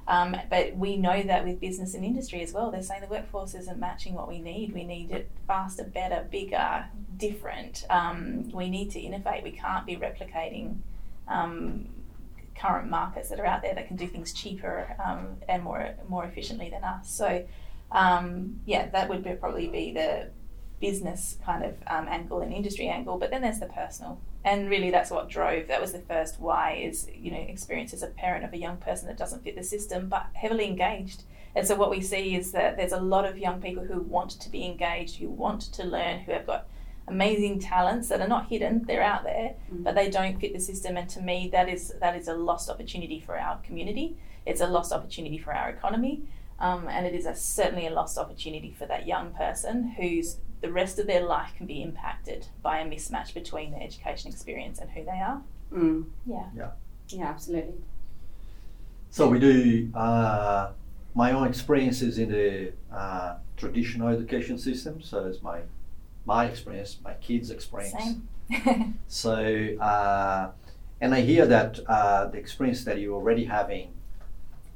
Um, 0.09 0.37
but 0.49 0.77
we 0.77 0.97
know 0.97 1.21
that 1.23 1.45
with 1.45 1.61
business 1.61 1.95
and 1.95 2.05
industry 2.05 2.43
as 2.43 2.53
well, 2.53 2.71
they're 2.71 2.83
saying 2.83 3.01
the 3.01 3.09
workforce 3.09 3.55
isn't 3.55 3.79
matching 3.79 4.15
what 4.15 4.29
we 4.29 4.39
need. 4.39 4.73
We 4.73 4.85
need 4.85 5.11
it 5.11 5.31
faster, 5.49 5.83
better, 5.83 6.27
bigger, 6.31 6.85
different. 7.17 7.85
Um, 7.91 8.49
we 8.53 8.71
need 8.71 8.91
to 8.93 9.01
innovate. 9.01 9.43
We 9.43 9.51
can't 9.51 9.85
be 9.85 9.97
replicating 9.97 10.77
um, 11.27 11.89
current 12.59 12.89
markets 12.89 13.29
that 13.29 13.41
are 13.41 13.47
out 13.47 13.63
there 13.63 13.75
that 13.75 13.87
can 13.89 13.97
do 13.97 14.07
things 14.07 14.33
cheaper 14.33 14.97
um, 15.05 15.37
and 15.49 15.63
more 15.63 15.95
more 16.09 16.25
efficiently 16.25 16.71
than 16.71 16.85
us. 16.85 17.11
So, 17.11 17.47
um, 17.93 18.61
yeah, 18.65 18.89
that 18.91 19.09
would 19.09 19.23
be, 19.23 19.33
probably 19.33 19.69
be 19.69 19.93
the 19.93 20.31
business 20.81 21.39
kind 21.45 21.65
of 21.65 21.75
um, 21.87 22.07
angle 22.09 22.41
and 22.41 22.53
industry 22.53 22.89
angle. 22.89 23.19
But 23.19 23.31
then 23.31 23.43
there's 23.43 23.61
the 23.61 23.67
personal 23.67 24.21
and 24.47 24.71
really 24.71 24.91
that's 24.91 25.11
what 25.11 25.29
drove 25.29 25.67
that 25.67 25.81
was 25.81 25.93
the 25.93 25.99
first 25.99 26.41
why 26.41 26.73
is 26.75 27.11
you 27.13 27.31
know 27.31 27.45
experience 27.49 27.93
as 27.93 28.03
a 28.03 28.07
parent 28.07 28.45
of 28.45 28.53
a 28.53 28.57
young 28.57 28.77
person 28.79 29.09
that 29.09 29.19
doesn't 29.19 29.43
fit 29.43 29.57
the 29.57 29.63
system 29.63 30.09
but 30.09 30.27
heavily 30.33 30.67
engaged 30.67 31.25
and 31.55 31.67
so 31.67 31.75
what 31.75 31.91
we 31.91 32.01
see 32.01 32.37
is 32.37 32.53
that 32.53 32.77
there's 32.77 32.93
a 32.93 33.01
lot 33.01 33.25
of 33.25 33.37
young 33.37 33.61
people 33.61 33.85
who 33.85 34.01
want 34.01 34.31
to 34.31 34.49
be 34.49 34.65
engaged 34.65 35.17
who 35.17 35.29
want 35.29 35.61
to 35.61 35.85
learn 35.85 36.21
who 36.21 36.33
have 36.33 36.47
got 36.47 36.69
amazing 37.09 37.59
talents 37.61 38.09
that 38.09 38.21
are 38.21 38.29
not 38.29 38.49
hidden 38.49 38.83
they're 38.87 39.03
out 39.03 39.23
there 39.23 39.55
mm-hmm. 39.73 39.83
but 39.83 39.95
they 39.95 40.11
don't 40.11 40.41
fit 40.41 40.53
the 40.53 40.61
system 40.61 40.97
and 40.97 41.09
to 41.09 41.21
me 41.21 41.49
that 41.53 41.69
is 41.69 41.95
that 42.01 42.17
is 42.17 42.29
a 42.29 42.35
lost 42.35 42.69
opportunity 42.69 43.21
for 43.21 43.39
our 43.39 43.59
community 43.59 44.17
it's 44.45 44.61
a 44.61 44.67
lost 44.67 44.93
opportunity 44.93 45.39
for 45.39 45.53
our 45.53 45.69
economy 45.71 46.23
um, 46.59 46.89
and 46.89 47.07
it 47.07 47.15
is 47.15 47.27
a, 47.27 47.35
certainly 47.35 47.87
a 47.87 47.91
lost 47.91 48.17
opportunity 48.17 48.75
for 48.77 48.87
that 48.87 49.07
young 49.07 49.33
person 49.33 49.91
who's 49.91 50.39
the 50.61 50.73
rest 50.73 50.99
of 50.99 51.07
their 51.07 51.25
life 51.25 51.53
can 51.57 51.67
be 51.67 51.83
impacted 51.83 52.47
by 52.63 52.79
a 52.79 52.87
mismatch 52.87 53.35
between 53.35 53.73
their 53.73 53.83
education 53.83 54.31
experience 54.31 54.79
and 54.79 54.91
who 54.91 55.05
they 55.05 55.11
are. 55.11 55.43
Mm. 55.73 56.07
Yeah. 56.25 56.47
Yeah. 56.57 56.71
Yeah, 57.09 57.27
absolutely. 57.27 57.75
So 59.11 59.29
we 59.29 59.39
do 59.39 59.91
uh, 59.95 60.73
my 61.15 61.33
own 61.33 61.47
experiences 61.47 62.19
in 62.19 62.31
the 62.31 62.73
uh, 62.93 63.37
traditional 63.57 64.09
education 64.09 64.59
system. 64.59 65.01
So 65.03 65.27
it's 65.27 65.43
my 65.43 65.61
my 66.27 66.47
experience, 66.47 66.99
my 67.03 67.15
kids' 67.15 67.51
experience. 67.51 67.95
Same. 68.51 68.99
so 69.09 69.35
uh, 69.81 70.51
and 71.01 71.15
I 71.15 71.21
hear 71.21 71.47
that 71.47 71.81
uh, 71.87 72.27
the 72.27 72.39
experience 72.39 72.85
that 72.85 72.99
you're 73.01 73.15
already 73.15 73.45
having 73.45 73.93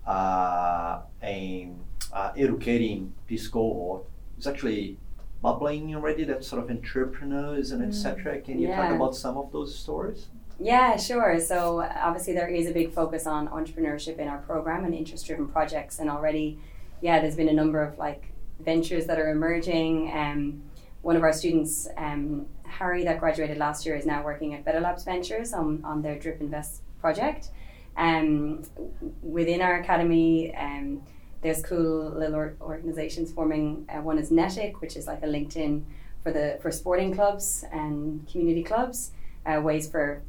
uh, 0.06 1.00
in 1.22 1.78
uh, 2.12 2.32
educating 2.36 3.14
this 3.28 3.48
cohort 3.48 4.04
is 4.38 4.46
actually 4.46 4.98
bubbling 5.42 5.94
already, 5.94 6.24
that 6.24 6.44
sort 6.44 6.62
of 6.62 6.70
entrepreneurs 6.70 7.70
and 7.70 7.82
mm. 7.82 7.88
etc. 7.88 8.40
Can 8.40 8.58
you 8.58 8.68
yeah. 8.68 8.76
talk 8.76 8.94
about 8.94 9.14
some 9.14 9.38
of 9.38 9.50
those 9.52 9.74
stories? 9.74 10.26
Yeah, 10.58 10.96
sure. 10.98 11.40
So 11.40 11.80
obviously 11.80 12.34
there 12.34 12.48
is 12.48 12.66
a 12.66 12.72
big 12.72 12.92
focus 12.92 13.26
on 13.26 13.48
entrepreneurship 13.48 14.18
in 14.18 14.28
our 14.28 14.38
program 14.38 14.84
and 14.84 14.94
interest-driven 14.94 15.48
projects, 15.48 16.00
and 16.00 16.10
already, 16.10 16.58
yeah, 17.00 17.20
there's 17.20 17.36
been 17.36 17.48
a 17.48 17.54
number 17.54 17.82
of 17.82 17.96
like 17.96 18.26
ventures 18.62 19.06
that 19.06 19.18
are 19.18 19.30
emerging. 19.30 20.12
Um, 20.14 20.62
one 21.02 21.16
of 21.16 21.22
our 21.22 21.32
students, 21.32 21.88
um, 21.96 22.46
Harry, 22.64 23.04
that 23.04 23.18
graduated 23.18 23.58
last 23.58 23.86
year, 23.86 23.96
is 23.96 24.06
now 24.06 24.22
working 24.22 24.54
at 24.54 24.64
Better 24.64 24.80
Labs 24.80 25.04
Ventures 25.04 25.52
on, 25.52 25.82
on 25.84 26.02
their 26.02 26.18
Drip 26.18 26.40
Invest 26.40 26.82
project. 27.00 27.48
Um, 27.96 28.62
within 29.22 29.60
our 29.62 29.80
academy, 29.80 30.54
um, 30.54 31.02
there's 31.42 31.62
cool 31.62 32.10
little 32.10 32.36
or- 32.36 32.56
organizations 32.60 33.32
forming. 33.32 33.86
Uh, 33.88 34.02
one 34.02 34.18
is 34.18 34.30
Netic, 34.30 34.80
which 34.80 34.96
is 34.96 35.06
like 35.06 35.22
a 35.22 35.26
LinkedIn 35.26 35.82
for 36.22 36.32
the 36.32 36.58
for 36.60 36.70
sporting 36.70 37.14
clubs 37.14 37.64
and 37.72 38.28
community 38.30 38.62
clubs, 38.62 39.12
uh, 39.46 39.60
ways 39.60 39.90
for 39.90 40.22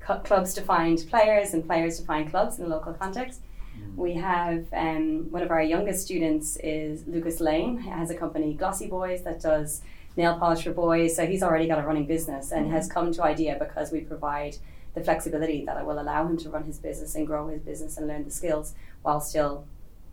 cu- 0.00 0.20
clubs 0.20 0.52
to 0.54 0.60
find 0.60 1.04
players 1.08 1.54
and 1.54 1.66
players 1.66 1.98
to 1.98 2.04
find 2.04 2.30
clubs 2.30 2.58
in 2.58 2.66
a 2.66 2.68
local 2.68 2.92
context. 2.92 3.40
Mm. 3.78 3.96
We 3.96 4.12
have 4.14 4.66
um, 4.74 5.30
one 5.30 5.42
of 5.42 5.50
our 5.50 5.62
youngest 5.62 6.04
students 6.04 6.58
is 6.58 7.06
Lucas 7.06 7.40
Lane. 7.40 7.78
He 7.78 7.88
has 7.88 8.10
a 8.10 8.14
company, 8.14 8.52
Glossy 8.54 8.88
Boys, 8.88 9.22
that 9.22 9.40
does 9.40 9.80
nail 10.16 10.38
polish 10.38 10.64
for 10.64 10.72
boys. 10.72 11.16
So 11.16 11.26
he's 11.26 11.42
already 11.42 11.66
got 11.66 11.78
a 11.78 11.86
running 11.86 12.06
business 12.06 12.52
and 12.52 12.66
mm. 12.66 12.70
has 12.70 12.88
come 12.88 13.12
to 13.12 13.22
IDEA 13.22 13.56
because 13.58 13.92
we 13.92 14.00
provide 14.00 14.56
the 14.94 15.02
flexibility 15.02 15.64
that 15.64 15.86
will 15.86 16.00
allow 16.00 16.26
him 16.26 16.36
to 16.38 16.50
run 16.50 16.64
his 16.64 16.78
business 16.78 17.14
and 17.14 17.26
grow 17.26 17.48
his 17.48 17.62
business 17.62 17.96
and 17.96 18.06
learn 18.06 18.24
the 18.24 18.30
skills 18.30 18.74
while 19.02 19.20
still 19.20 19.64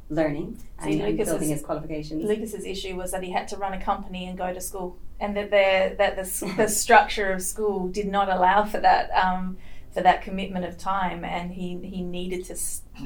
learning 0.09 0.57
See, 0.83 0.93
and, 0.93 1.01
and 1.01 1.17
building 1.17 1.49
his 1.49 1.61
qualifications. 1.61 2.23
Lucas's 2.23 2.65
issue 2.65 2.95
was 2.95 3.11
that 3.11 3.23
he 3.23 3.31
had 3.31 3.47
to 3.49 3.57
run 3.57 3.73
a 3.73 3.81
company 3.81 4.27
and 4.27 4.37
go 4.37 4.53
to 4.53 4.61
school, 4.61 4.97
and 5.19 5.35
that 5.37 5.51
the 5.51 5.95
that 5.97 6.15
the, 6.15 6.53
the 6.57 6.67
structure 6.83 7.31
of 7.31 7.41
school 7.41 7.87
did 7.87 8.07
not 8.07 8.29
allow 8.29 8.65
for 8.65 8.79
that. 8.79 9.11
Um, 9.11 9.57
for 9.91 10.01
that 10.01 10.21
commitment 10.21 10.65
of 10.65 10.77
time, 10.77 11.25
and 11.25 11.51
he, 11.51 11.77
he 11.83 12.03
needed 12.03 12.45
to 12.45 12.55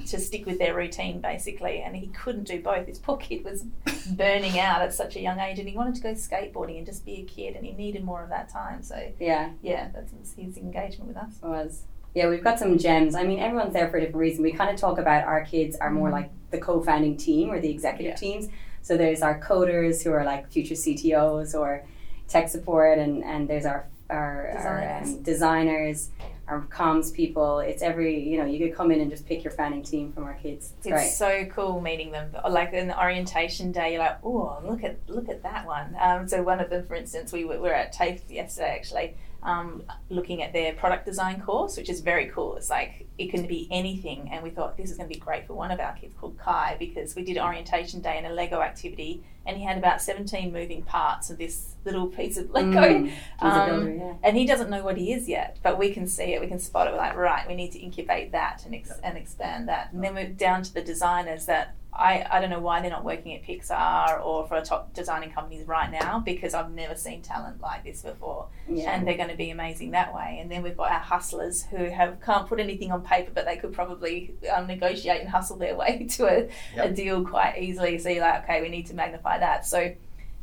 to 0.08 0.20
stick 0.20 0.46
with 0.46 0.58
their 0.58 0.76
routine 0.76 1.22
basically, 1.22 1.82
and 1.82 1.96
he 1.96 2.08
couldn't 2.08 2.46
do 2.46 2.62
both. 2.62 2.88
His 2.88 3.00
poor 3.00 3.18
kid 3.18 3.46
was 3.46 3.64
burning 4.12 4.60
out 4.60 4.82
at 4.82 4.94
such 4.94 5.16
a 5.16 5.22
young 5.22 5.40
age, 5.40 5.60
and 5.60 5.70
he 5.70 5.76
wanted 5.76 5.96
to 5.96 6.02
go 6.02 6.14
skateboarding 6.14 6.78
and 6.78 6.86
just 6.86 7.06
be 7.06 7.22
a 7.22 7.24
kid, 7.24 7.56
and 7.56 7.66
he 7.66 7.72
needed 7.74 8.04
more 8.04 8.24
of 8.24 8.30
that 8.30 8.50
time. 8.50 8.84
So 8.84 9.12
yeah, 9.20 9.52
yeah, 9.62 9.90
that's 9.94 10.14
his 10.36 10.58
engagement 10.58 11.08
with 11.08 11.18
us. 11.18 11.36
It 11.42 11.48
was 11.48 11.84
yeah, 12.14 12.30
we've 12.30 12.44
got 12.44 12.60
some 12.60 12.78
gems. 12.78 13.16
I 13.16 13.24
mean, 13.24 13.40
everyone's 13.40 13.74
there 13.74 13.90
for 13.90 13.98
a 13.98 14.02
different 14.02 14.18
reason. 14.18 14.44
We 14.44 14.54
kind 14.54 14.70
of 14.70 14.78
talk 14.78 15.00
about 15.00 15.24
our 15.26 15.44
kids 15.46 15.78
are 15.78 15.90
more 15.90 16.08
mm-hmm. 16.08 16.18
like 16.18 16.32
the 16.52 16.60
co-founding 16.60 17.18
team 17.18 17.50
or 17.50 17.60
the 17.60 17.70
executive 17.70 18.12
yeah. 18.12 18.16
teams. 18.16 18.50
So 18.84 18.98
there's 18.98 19.22
our 19.22 19.40
coders 19.40 20.04
who 20.04 20.12
are 20.12 20.24
like 20.24 20.52
future 20.52 20.76
CTOs 20.76 21.56
or 21.58 21.84
tech 22.28 22.50
support, 22.50 23.00
and, 23.00 23.24
and 23.24 23.48
there's 23.48 23.66
our 23.66 23.88
our 24.10 24.52
designers. 24.54 24.66
our 24.66 25.02
um, 25.02 25.24
designers, 25.24 26.10
our 26.54 26.62
comms 26.68 27.14
people. 27.14 27.60
It's 27.60 27.82
every 27.82 28.20
you 28.30 28.38
know 28.38 28.46
you 28.46 28.60
could 28.60 28.76
come 28.76 28.92
in 28.92 29.02
and 29.02 29.10
just 29.10 29.26
pick 29.26 29.44
your 29.44 29.52
fanning 29.52 29.84
team 29.84 30.12
from 30.12 30.24
our 30.24 30.36
kids. 30.36 30.74
It's, 30.78 30.88
it's 30.88 31.18
so 31.18 31.46
cool 31.46 31.82
meeting 31.82 32.12
them. 32.12 32.36
Like 32.50 32.74
in 32.74 32.88
the 32.88 33.00
orientation 33.00 33.72
day, 33.72 33.94
you're 33.94 34.00
like, 34.00 34.20
oh 34.24 34.60
look 34.64 34.84
at 34.84 34.98
look 35.08 35.30
at 35.30 35.44
that 35.44 35.66
one. 35.66 35.96
Um, 36.00 36.28
so 36.28 36.44
one 36.44 36.60
of 36.60 36.70
them, 36.70 36.86
for 36.86 36.96
instance, 36.96 37.32
we 37.32 37.46
were, 37.46 37.56
we 37.56 37.70
were 37.70 37.74
at 37.74 37.94
TAFE 37.94 38.22
yesterday 38.30 38.76
actually 38.76 39.16
um, 39.44 39.84
looking 40.10 40.42
at 40.42 40.54
their 40.54 40.74
product 40.74 41.06
design 41.06 41.42
course, 41.42 41.78
which 41.78 41.90
is 41.90 42.02
very 42.02 42.28
cool. 42.28 42.56
It's 42.56 42.70
like 42.70 43.08
it 43.18 43.30
can 43.30 43.46
be 43.46 43.68
anything, 43.72 44.30
and 44.32 44.44
we 44.44 44.50
thought 44.50 44.78
this 44.78 44.90
is 44.90 44.98
going 44.98 45.10
to 45.10 45.14
be 45.14 45.20
great 45.20 45.48
for 45.48 45.54
one 45.54 45.72
of 45.72 45.80
our 45.80 45.94
kids 45.94 46.16
called 46.20 46.38
Kai 46.38 46.78
because 46.80 47.16
we 47.16 47.24
did 47.24 47.38
orientation 47.38 48.02
day 48.02 48.18
and 48.18 48.28
a 48.28 48.34
Lego 48.34 48.62
activity, 48.62 49.24
and 49.46 49.58
he 49.58 49.64
had 49.64 49.78
about 49.78 50.02
seventeen 50.02 50.54
moving 50.54 50.84
parts 50.84 51.30
of 51.30 51.38
this 51.38 51.73
little 51.86 52.08
piece 52.08 52.38
of 52.38 52.50
Lego, 52.52 52.70
mm, 52.70 53.12
um, 53.40 53.70
builder, 53.70 53.96
yeah. 53.96 54.14
and 54.24 54.38
he 54.38 54.46
doesn't 54.46 54.70
know 54.70 54.84
what 54.84 54.98
he 54.98 55.14
is 55.14 55.28
yet, 55.28 55.60
but 55.64 55.78
we 55.78 55.92
can 55.92 56.08
see 56.08 56.34
it, 56.34 56.42
we 56.42 56.48
can 56.48 56.60
spot 56.60 56.88
it. 56.88 56.92
We're 56.92 56.98
like, 56.98 57.16
right, 57.16 57.48
we 57.48 57.56
need 57.56 57.72
to 57.74 57.80
incubate 57.80 58.32
that 58.32 58.64
and 58.66 58.76
ex- 58.76 59.00
and 59.04 59.18
expand 59.18 59.68
that, 59.70 59.92
and 59.94 60.04
then 60.04 60.16
we're 60.16 60.28
down 60.28 60.64
to 60.64 60.74
the 60.74 60.82
designers 60.82 61.46
that 61.46 61.76
I, 61.96 62.26
I 62.30 62.42
don't 62.42 62.50
know 62.50 62.60
why 62.60 62.82
they're 62.82 62.90
not 62.90 63.04
working 63.04 63.34
at 63.36 63.44
Pixar 63.44 64.24
or 64.26 64.48
for 64.48 64.60
top 64.62 64.94
designing 64.94 65.32
companies 65.32 65.68
right 65.68 65.92
now 65.92 66.20
because 66.20 66.54
I've 66.54 66.72
never 66.72 66.96
seen 66.96 67.22
talent 67.22 67.62
like 67.62 67.84
this 67.84 68.02
before. 68.02 68.48
Yeah. 68.68 68.92
And 68.92 69.08
they're 69.08 69.18
going 69.18 69.30
to 69.30 69.36
be 69.36 69.52
amazing 69.52 69.92
that 69.92 70.14
way. 70.14 70.40
And 70.42 70.52
then 70.52 70.64
we've 70.64 70.76
got 70.76 70.92
our 70.92 71.00
hustlers 71.00 71.64
who 71.64 71.90
have 71.90 72.20
can't 72.22 72.48
put 72.48 72.60
anything 72.60 72.92
on 72.92 73.04
paper, 73.04 73.32
but 73.34 73.46
they 73.46 73.58
could 73.58 73.74
probably 73.74 74.34
um, 74.52 74.68
negotiate 74.68 75.22
and 75.22 75.30
hustle 75.30 75.58
their 75.58 75.76
way 75.78 76.08
to 76.12 76.26
a, 76.26 76.50
yep. 76.76 76.86
a 76.86 76.92
deal 76.92 77.24
quite 77.24 77.60
easily. 77.60 78.00
So 78.00 78.10
you're 78.10 78.24
like, 78.24 78.44
okay, 78.44 78.62
we 78.62 78.70
need 78.70 78.88
to 78.88 78.96
magnify 78.96 79.40
that. 79.40 79.66
So 79.66 79.94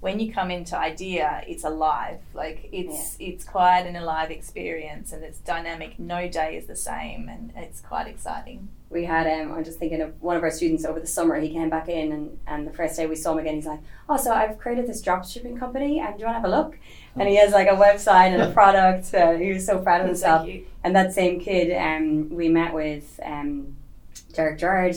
when 0.00 0.18
you 0.18 0.32
come 0.32 0.50
into 0.50 0.76
idea 0.76 1.44
it's 1.46 1.64
alive 1.64 2.18
like 2.34 2.68
it's 2.72 3.16
yeah. 3.18 3.28
it's 3.28 3.44
quite 3.44 3.86
an 3.86 3.96
alive 3.96 4.30
experience 4.30 5.12
and 5.12 5.22
it's 5.22 5.38
dynamic 5.38 5.98
no 5.98 6.28
day 6.28 6.56
is 6.56 6.66
the 6.66 6.76
same 6.76 7.28
and 7.28 7.52
it's 7.56 7.80
quite 7.80 8.06
exciting 8.06 8.68
we 8.90 9.04
had 9.04 9.28
um, 9.28 9.52
I'm 9.52 9.64
just 9.64 9.78
thinking 9.78 10.02
of 10.02 10.20
one 10.20 10.36
of 10.36 10.42
our 10.42 10.50
students 10.50 10.84
over 10.84 10.98
the 10.98 11.06
summer. 11.06 11.38
He 11.38 11.50
came 11.50 11.70
back 11.70 11.88
in, 11.88 12.10
and, 12.10 12.38
and 12.48 12.66
the 12.66 12.72
first 12.72 12.96
day 12.96 13.06
we 13.06 13.14
saw 13.14 13.32
him 13.32 13.38
again, 13.38 13.54
he's 13.54 13.66
like, 13.66 13.78
"Oh, 14.08 14.16
so 14.16 14.32
I've 14.32 14.58
created 14.58 14.88
this 14.88 15.00
drop 15.00 15.24
shipping 15.24 15.56
company, 15.56 16.00
and 16.00 16.16
do 16.16 16.20
you 16.20 16.26
want 16.26 16.36
to 16.36 16.40
have 16.40 16.44
a 16.44 16.48
look?" 16.48 16.76
And 17.14 17.28
he 17.28 17.36
has 17.36 17.52
like 17.52 17.68
a 17.68 17.76
website 17.76 18.34
and 18.34 18.42
a 18.42 18.50
product. 18.52 19.14
Uh, 19.14 19.34
he 19.34 19.52
was 19.52 19.64
so 19.64 19.78
proud 19.78 20.00
of 20.00 20.08
himself. 20.08 20.48
and 20.82 20.96
that 20.96 21.12
same 21.12 21.38
kid, 21.38 21.72
um, 21.72 22.30
we 22.30 22.48
met 22.48 22.74
with 22.74 23.20
um, 23.24 23.76
Derek 24.32 24.58
George 24.58 24.96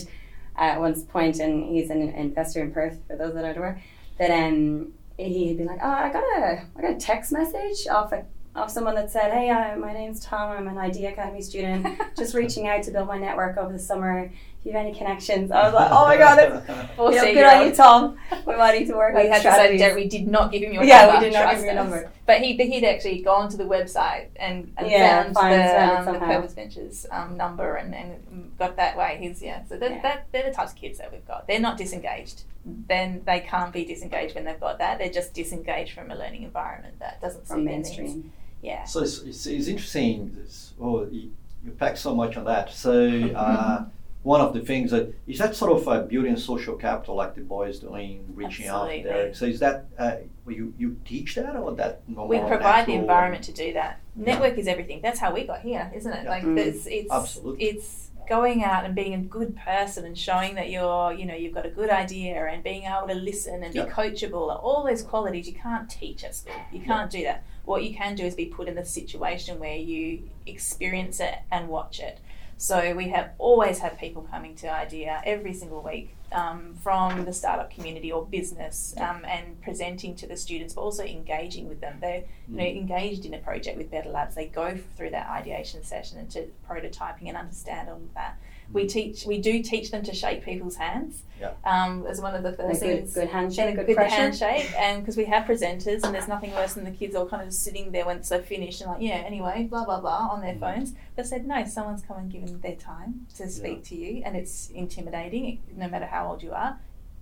at 0.55 0.79
one 0.79 0.99
point, 1.03 1.37
and 1.39 1.63
he's 1.63 1.91
an 1.91 2.01
investor 2.01 2.63
in 2.63 2.71
Perth. 2.71 2.99
For 3.05 3.15
those 3.15 3.35
that 3.35 3.45
aren't 3.45 3.57
aware, 3.57 3.81
that 4.17 4.31
um, 4.31 4.93
he'd 5.17 5.57
be 5.57 5.63
like, 5.63 5.79
"Oh, 5.81 5.89
I 5.89 6.11
got 6.11 6.23
a 6.23 6.65
I 6.77 6.81
got 6.81 6.91
a 6.91 6.97
text 6.97 7.31
message 7.31 7.87
off 7.87 8.11
a 8.11 8.25
of 8.55 8.69
someone 8.69 8.95
that 8.95 9.11
said, 9.11 9.31
"Hey, 9.31 9.49
uh, 9.49 9.77
my 9.77 9.93
name's 9.93 10.19
Tom. 10.19 10.51
I'm 10.51 10.67
an 10.67 10.77
Idea 10.77 11.11
Academy 11.11 11.41
student. 11.41 11.99
Just 12.17 12.33
reaching 12.35 12.67
out 12.67 12.83
to 12.83 12.91
build 12.91 13.07
my 13.07 13.17
network 13.17 13.57
over 13.57 13.73
the 13.73 13.79
summer. 13.79 14.31
If 14.63 14.67
you 14.67 14.71
have 14.77 14.85
any 14.85 14.95
connections?" 14.95 15.51
I 15.51 15.63
was 15.65 15.73
like, 15.73 15.91
"Oh 15.91 16.05
my 16.05 16.15
god, 16.17 16.35
that's 16.37 16.69
you 16.69 16.75
know, 16.75 16.89
Fourteen 16.95 17.21
good 17.21 17.35
year 17.35 17.51
on 17.51 17.67
you. 17.67 17.75
Tom. 17.75 18.17
We 18.47 18.55
might 18.55 18.79
need 18.79 18.87
to 18.87 18.93
work 18.95 19.13
We 19.13 19.23
with 19.23 19.31
had 19.31 19.41
to 19.41 19.43
say, 19.43 19.49
strategies." 19.55 19.81
"Don't- 19.81 19.95
we 19.95 20.07
did 20.07 20.27
not 20.27 20.51
give 20.51 20.61
him 20.63 20.71
your 20.73 20.83
Yeah, 20.85 21.07
we 21.07 21.11
number. 21.13 21.25
did 21.25 21.33
not 21.33 21.49
give 21.51 21.59
him 21.59 21.65
your 21.65 21.73
number. 21.75 22.11
But 22.25 22.39
he 22.39 22.55
he'd 22.55 22.85
actually 22.85 23.21
gone 23.21 23.49
to 23.49 23.57
the 23.57 23.65
website 23.65 24.27
and, 24.37 24.73
and 24.77 24.89
Yeah, 24.89 25.23
found 25.23 25.33
finds- 25.35 26.05
the, 26.05 26.09
um, 26.09 26.13
the. 26.13 26.19
Purpose 26.25 26.53
Ventures 26.53 27.05
um, 27.11 27.35
number 27.35 27.75
and, 27.75 27.93
and 27.93 28.57
got 28.57 28.77
that 28.77 28.95
way. 28.97 29.17
He's 29.19 29.41
yeah. 29.41 29.65
So 29.65 29.75
that, 29.77 29.91
Yeah. 29.91 30.01
that 30.01 30.27
they're 30.31 30.43
the 30.49 30.55
types 30.55 30.71
of 30.71 30.77
kids 30.77 30.97
that 30.99 31.11
we've 31.11 31.27
got. 31.27 31.47
They're 31.47 31.59
not 31.59 31.77
disengaged. 31.77 32.43
Then 32.65 33.21
they 33.25 33.41
can't 33.41 33.73
be 33.73 33.83
disengaged 33.83 34.35
when 34.35 34.45
they've 34.45 34.59
got 34.59 34.77
that. 34.77 34.97
They're 34.97 35.09
just 35.09 35.33
disengaged 35.33 35.91
from 35.93 36.11
a 36.11 36.15
learning 36.15 36.43
environment 36.43 36.97
that 36.99 37.19
doesn't 37.19 37.45
from 37.45 37.57
suit 37.59 37.65
their 37.65 37.75
needs. 37.77 37.89
mainstream. 37.97 38.31
Yeah. 38.61 38.85
So 38.85 39.01
it's, 39.01 39.19
it's, 39.23 39.45
it's 39.45 39.67
interesting. 39.67 40.31
This, 40.33 40.71
oh, 40.79 41.05
you, 41.11 41.33
you 41.65 41.71
pack 41.71 41.97
so 41.97 42.15
much 42.15 42.37
on 42.37 42.45
that. 42.45 42.71
So 42.71 42.93
uh, 43.35 43.83
one 44.23 44.39
of 44.41 44.53
the 44.53 44.61
things 44.61 44.91
that 44.91 45.13
is 45.27 45.37
that 45.39 45.55
sort 45.55 45.71
of 45.73 45.87
uh, 45.87 46.01
building 46.01 46.35
social 46.37 46.75
capital, 46.75 47.15
like 47.15 47.35
the 47.35 47.41
boys 47.41 47.79
doing, 47.79 48.25
reaching 48.33 48.67
out 48.67 48.87
there. 48.87 49.33
So 49.33 49.45
is 49.45 49.59
that 49.59 49.85
uh, 49.99 50.15
you 50.47 50.73
you 50.77 50.97
teach 51.05 51.35
that 51.35 51.55
or 51.55 51.73
that? 51.73 52.07
more 52.07 52.27
we 52.27 52.39
provide 52.39 52.85
the 52.85 52.93
environment 52.93 53.43
to 53.45 53.51
do 53.53 53.73
that. 53.73 53.99
Yeah. 54.15 54.25
Network 54.25 54.57
is 54.57 54.67
everything. 54.67 55.01
That's 55.01 55.19
how 55.19 55.33
we 55.33 55.43
got 55.45 55.61
here, 55.61 55.91
isn't 55.93 56.11
it? 56.11 56.23
Yeah. 56.23 56.29
Like 56.29 56.43
Mm. 56.43 56.57
it's 56.57 56.85
it's 56.87 57.11
Absolutely. 57.11 57.65
it's 57.65 58.09
going 58.29 58.63
out 58.63 58.85
and 58.85 58.95
being 58.95 59.13
a 59.13 59.17
good 59.17 59.53
person 59.57 60.05
and 60.05 60.17
showing 60.17 60.55
that 60.55 60.69
you're 60.69 61.11
you 61.11 61.25
know 61.25 61.35
you've 61.35 61.53
got 61.53 61.65
a 61.65 61.69
good 61.69 61.89
idea 61.89 62.45
and 62.45 62.63
being 62.63 62.83
able 62.83 63.07
to 63.09 63.13
listen 63.13 63.61
and 63.63 63.75
Yeah. 63.75 63.83
be 63.85 63.91
coachable. 63.91 64.47
All 64.63 64.85
those 64.87 65.01
qualities 65.01 65.45
you 65.47 65.53
can't 65.55 65.89
teach 65.89 66.23
at 66.23 66.33
school. 66.33 66.55
You 66.71 66.79
can't 66.79 67.11
do 67.11 67.23
that. 67.23 67.43
What 67.65 67.83
you 67.83 67.93
can 67.93 68.15
do 68.15 68.23
is 68.23 68.35
be 68.35 68.45
put 68.45 68.67
in 68.69 68.75
the 68.75 68.85
situation 68.85 69.59
where 69.59 69.75
you 69.75 70.29
experience 70.45 71.19
it 71.19 71.35
and 71.51 71.67
watch 71.69 71.99
it. 71.99 72.19
So 72.57 72.95
we 72.95 73.09
have 73.09 73.31
always 73.37 73.79
had 73.79 73.97
people 73.99 74.23
coming 74.31 74.55
to 74.57 74.71
IDEA 74.71 75.21
every 75.25 75.53
single 75.53 75.81
week 75.81 76.15
um, 76.31 76.75
from 76.81 77.25
the 77.25 77.33
startup 77.33 77.69
community 77.71 78.11
or 78.11 78.25
business 78.25 78.95
um, 78.97 79.25
and 79.25 79.61
presenting 79.61 80.15
to 80.15 80.27
the 80.27 80.37
students, 80.37 80.73
but 80.73 80.81
also 80.81 81.03
engaging 81.03 81.67
with 81.67 81.81
them. 81.81 81.97
They're 81.99 82.23
you 82.47 82.57
know, 82.57 82.63
engaged 82.63 83.25
in 83.25 83.33
a 83.33 83.39
project 83.39 83.77
with 83.77 83.91
Better 83.91 84.09
Labs. 84.09 84.35
They 84.35 84.47
go 84.47 84.77
through 84.95 85.11
that 85.11 85.29
ideation 85.29 85.83
session 85.83 86.19
and 86.19 86.29
to 86.31 86.47
prototyping 86.69 87.27
and 87.27 87.37
understand 87.37 87.89
all 87.89 87.97
of 87.97 88.13
that. 88.15 88.37
We 88.71 88.87
teach, 88.87 89.25
we 89.25 89.39
do 89.39 89.61
teach 89.61 89.91
them 89.91 90.03
to 90.03 90.13
shake 90.13 90.43
people's 90.43 90.75
hands 90.77 91.23
Yeah. 91.39 91.51
um, 91.65 92.05
as 92.07 92.21
one 92.21 92.33
of 92.35 92.43
the 92.43 92.49
A 92.49 92.53
first 92.55 92.81
good, 92.81 92.97
things 92.99 93.13
good 93.13 93.27
handshake, 93.29 93.75
good, 93.75 93.85
good 93.87 93.95
pressure. 93.95 94.15
handshake, 94.15 94.71
and 94.77 95.01
because 95.01 95.17
we 95.17 95.25
have 95.25 95.45
presenters, 95.45 96.03
and 96.03 96.15
there's 96.15 96.27
nothing 96.27 96.51
worse 96.51 96.73
than 96.73 96.83
the 96.85 96.91
kids 96.91 97.15
all 97.15 97.27
kind 97.27 97.41
of 97.43 97.49
just 97.49 97.61
sitting 97.63 97.91
there 97.91 98.05
once 98.05 98.29
they're 98.29 98.41
finished 98.41 98.81
and 98.81 98.91
like, 98.91 99.01
yeah, 99.01 99.15
anyway, 99.15 99.63
blah 99.69 99.83
blah 99.85 99.99
blah 99.99 100.29
on 100.31 100.41
their 100.41 100.53
Mhm. 100.55 100.59
phones. 100.59 100.93
But 101.15 101.27
said 101.27 101.45
no, 101.45 101.65
someone's 101.65 102.01
come 102.03 102.17
and 102.17 102.31
given 102.31 102.61
their 102.61 102.75
time 102.75 103.27
to 103.35 103.47
speak 103.49 103.83
to 103.85 103.95
you, 103.95 104.21
and 104.25 104.35
it's 104.37 104.69
intimidating, 104.71 105.61
no 105.75 105.87
matter 105.87 106.05
how 106.05 106.29
old 106.29 106.41
you 106.43 106.51
are. 106.53 106.79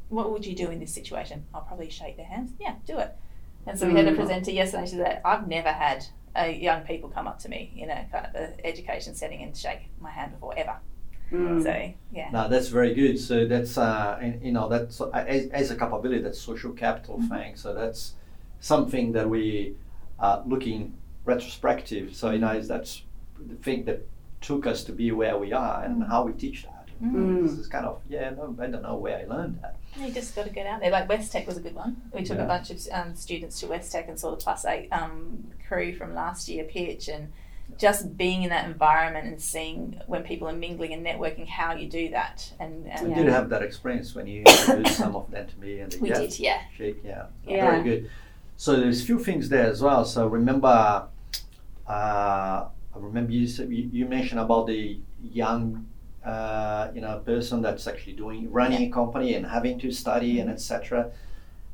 What 0.09 0.31
would 0.31 0.45
you 0.45 0.55
do 0.55 0.69
in 0.69 0.79
this 0.79 0.93
situation? 0.93 1.45
I'll 1.53 1.61
probably 1.61 1.89
shake 1.89 2.17
their 2.17 2.25
hands. 2.25 2.51
Yeah, 2.59 2.75
do 2.85 2.97
it. 2.99 3.15
And 3.65 3.77
so 3.79 3.87
we 3.87 3.95
had 3.95 4.07
a 4.07 4.11
Mm. 4.11 4.15
presenter 4.17 4.51
yesterday. 4.51 4.85
She 4.85 4.95
said, 4.97 5.21
"I've 5.23 5.47
never 5.47 5.69
had 5.71 6.05
uh, 6.33 6.43
young 6.45 6.81
people 6.83 7.09
come 7.09 7.27
up 7.27 7.39
to 7.39 7.49
me 7.49 7.73
in 7.75 7.89
a 7.89 8.05
kind 8.11 8.25
of 8.25 8.35
a 8.35 8.65
education 8.65 9.13
setting 9.15 9.41
and 9.43 9.55
shake 9.55 9.89
my 9.99 10.11
hand 10.11 10.31
before 10.33 10.53
ever." 10.57 10.77
Mm. 11.31 11.63
So 11.63 11.93
yeah, 12.11 12.29
No, 12.31 12.49
that's 12.49 12.67
very 12.67 12.93
good. 12.93 13.17
So 13.19 13.45
that's 13.47 13.77
uh, 13.77 14.17
and, 14.21 14.41
you 14.43 14.51
know 14.51 14.67
that's 14.67 14.99
uh, 15.01 15.09
as, 15.09 15.47
as 15.47 15.71
a 15.71 15.75
capability 15.75 16.21
that's 16.21 16.39
social 16.41 16.71
capital 16.73 17.17
Mhm. 17.19 17.29
thing. 17.29 17.55
So 17.55 17.73
that's 17.73 18.15
something 18.59 19.13
that 19.13 19.29
we 19.29 19.75
are 20.19 20.43
looking 20.45 20.93
retrospective. 21.25 22.15
So 22.15 22.31
you 22.31 22.39
know 22.39 22.51
is 22.51 22.67
that's 22.67 23.03
the 23.47 23.55
thing 23.55 23.85
that 23.85 23.99
took 24.41 24.65
us 24.67 24.83
to 24.85 24.91
be 24.91 25.11
where 25.11 25.37
we 25.37 25.53
are 25.53 25.83
and 25.83 26.01
Mm. 26.03 26.07
how 26.07 26.23
we 26.25 26.33
teach 26.33 26.63
that. 26.63 26.87
Mm. 27.01 27.43
This 27.43 27.53
is 27.57 27.67
kind 27.67 27.85
of 27.85 28.01
yeah. 28.09 28.29
No, 28.31 28.55
I 28.59 28.67
don't 28.67 28.83
know 28.83 28.95
where 28.97 29.17
I 29.19 29.23
learned 29.25 29.59
that. 29.61 29.75
You 29.97 30.11
just 30.11 30.35
got 30.35 30.45
to 30.45 30.51
get 30.51 30.67
out 30.67 30.79
there. 30.81 30.91
Like 30.91 31.09
West 31.09 31.31
Tech 31.31 31.47
was 31.47 31.57
a 31.57 31.61
good 31.61 31.75
one. 31.75 31.95
We 32.13 32.23
took 32.23 32.37
Yeah. 32.37 32.43
a 32.45 32.47
bunch 32.47 32.69
of 32.71 32.77
um, 32.91 33.15
students 33.15 33.59
to 33.61 33.67
West 33.67 33.91
Tech 33.91 34.07
and 34.07 34.19
saw 34.19 34.31
the 34.31 34.37
plus 34.37 34.63
eight 34.65 34.89
um, 34.91 35.45
crew 35.67 35.93
from 35.95 36.13
last 36.13 36.47
year 36.49 36.63
pitch, 36.65 37.07
and 37.07 37.31
just 37.81 38.15
being 38.15 38.43
in 38.43 38.49
that 38.51 38.65
environment 38.65 39.25
and 39.25 39.41
seeing 39.41 39.99
when 40.05 40.21
people 40.21 40.47
are 40.47 40.53
mingling 40.53 40.93
and 40.93 41.03
networking, 41.03 41.47
how 41.47 41.73
you 41.73 41.89
do 41.89 42.09
that. 42.11 42.53
And, 42.59 42.87
and 42.87 43.09
Yeah. 43.09 43.15
did 43.15 43.27
have 43.27 43.49
that 43.49 43.63
experience 43.63 44.13
when 44.13 44.27
you 44.27 44.43
introduced 44.45 44.97
some 44.97 45.15
of 45.15 45.31
them 45.31 45.47
to 45.47 45.59
me 45.59 45.79
and 45.79 45.91
they 45.91 45.97
we 45.97 46.09
yeah, 46.09 46.19
did, 46.19 46.39
yeah. 46.39 46.61
shake 46.77 46.99
yeah, 47.03 47.25
Yeah. 47.43 47.65
very 47.65 47.83
good. 47.83 48.09
So 48.55 48.79
there's 48.79 49.01
a 49.01 49.05
few 49.05 49.17
things 49.17 49.49
there 49.49 49.65
as 49.65 49.81
well. 49.81 50.05
So 50.05 50.27
remember, 50.27 51.07
uh, 51.87 52.65
I 52.93 52.97
remember 52.97 53.31
you, 53.31 53.47
said, 53.47 53.71
you 53.71 53.89
you 53.91 54.05
mentioned 54.05 54.39
about 54.39 54.67
the 54.67 54.99
young, 55.23 55.87
uh, 56.23 56.91
you 56.93 57.01
know, 57.01 57.17
person 57.25 57.63
that's 57.63 57.87
actually 57.87 58.13
doing 58.13 58.51
running 58.51 58.83
a 58.89 58.91
company 58.91 59.33
and 59.33 59.43
having 59.47 59.79
to 59.79 59.91
study 59.91 60.39
and 60.39 60.51
etc. 60.51 61.09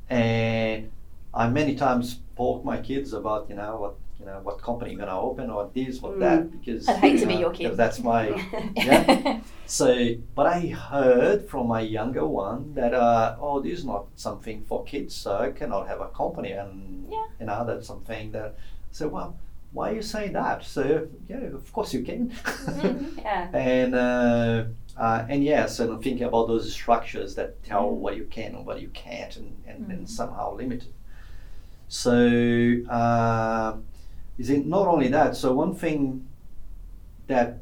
And 0.10 0.90
I 1.34 1.50
many 1.50 1.76
times 1.76 2.12
spoke 2.12 2.64
my 2.64 2.78
kids 2.78 3.12
about 3.12 3.50
you 3.50 3.58
know 3.58 3.76
what 3.82 3.96
you 4.20 4.26
know 4.26 4.40
what 4.44 4.62
company 4.62 4.92
you're 4.92 5.00
gonna 5.00 5.20
open 5.20 5.50
or 5.50 5.70
this 5.74 6.02
or 6.02 6.16
that 6.18 6.50
because 6.52 6.88
I'd 6.90 6.98
hate 6.98 7.14
you 7.14 7.20
to 7.20 7.26
be 7.28 7.36
your 7.36 7.52
kid. 7.52 7.78
that's 7.78 8.00
my 8.00 8.30
Yeah. 8.76 9.40
so, 9.66 9.88
but 10.36 10.48
I 10.48 10.60
heard 10.68 11.48
from 11.50 11.68
my 11.68 11.82
younger 11.82 12.26
one 12.26 12.74
that, 12.76 12.94
uh, 12.94 13.36
oh, 13.40 13.60
this 13.62 13.80
is 13.80 13.86
not 13.86 14.06
something 14.16 14.64
for 14.66 14.84
kids, 14.86 15.14
so 15.16 15.38
I 15.38 15.52
cannot 15.52 15.88
have 15.88 16.02
a 16.02 16.08
company. 16.08 16.52
And, 16.52 17.08
Yeah. 17.12 17.26
you 17.40 17.46
know, 17.46 17.66
that's 17.68 17.86
something 17.88 18.32
that, 18.32 18.56
so, 18.92 19.08
well, 19.10 19.36
why 19.74 19.92
are 19.92 19.96
you 19.96 20.02
saying 20.02 20.34
that? 20.34 20.64
So, 20.64 21.08
yeah, 21.30 21.38
of 21.60 21.72
course 21.74 21.94
you 21.94 22.02
can. 22.04 22.30
Mhm. 22.32 23.18
yeah. 23.28 23.50
and, 23.54 23.94
uh, 23.94 24.64
uh, 24.98 25.26
and 25.30 25.44
yes, 25.44 25.80
and 25.80 25.92
I'm 25.92 26.02
thinking 26.02 26.26
about 26.26 26.48
those 26.48 26.72
structures 26.74 27.36
that 27.36 27.62
tell 27.64 27.88
Mm. 27.92 27.98
what 28.04 28.16
you 28.18 28.24
can 28.38 28.56
and 28.56 28.66
what 28.66 28.82
you 28.82 28.90
can't 28.90 29.36
and, 29.38 29.52
and, 29.68 29.92
and 29.92 30.02
Mm. 30.08 30.10
somehow 30.10 30.56
limited. 30.56 30.94
So, 31.90 32.78
uh, 32.90 33.76
is 34.38 34.50
it 34.50 34.66
not 34.66 34.88
only 34.88 35.08
that? 35.10 35.36
So, 35.36 35.54
one 35.54 35.76
thing 35.76 36.28
that 37.28 37.60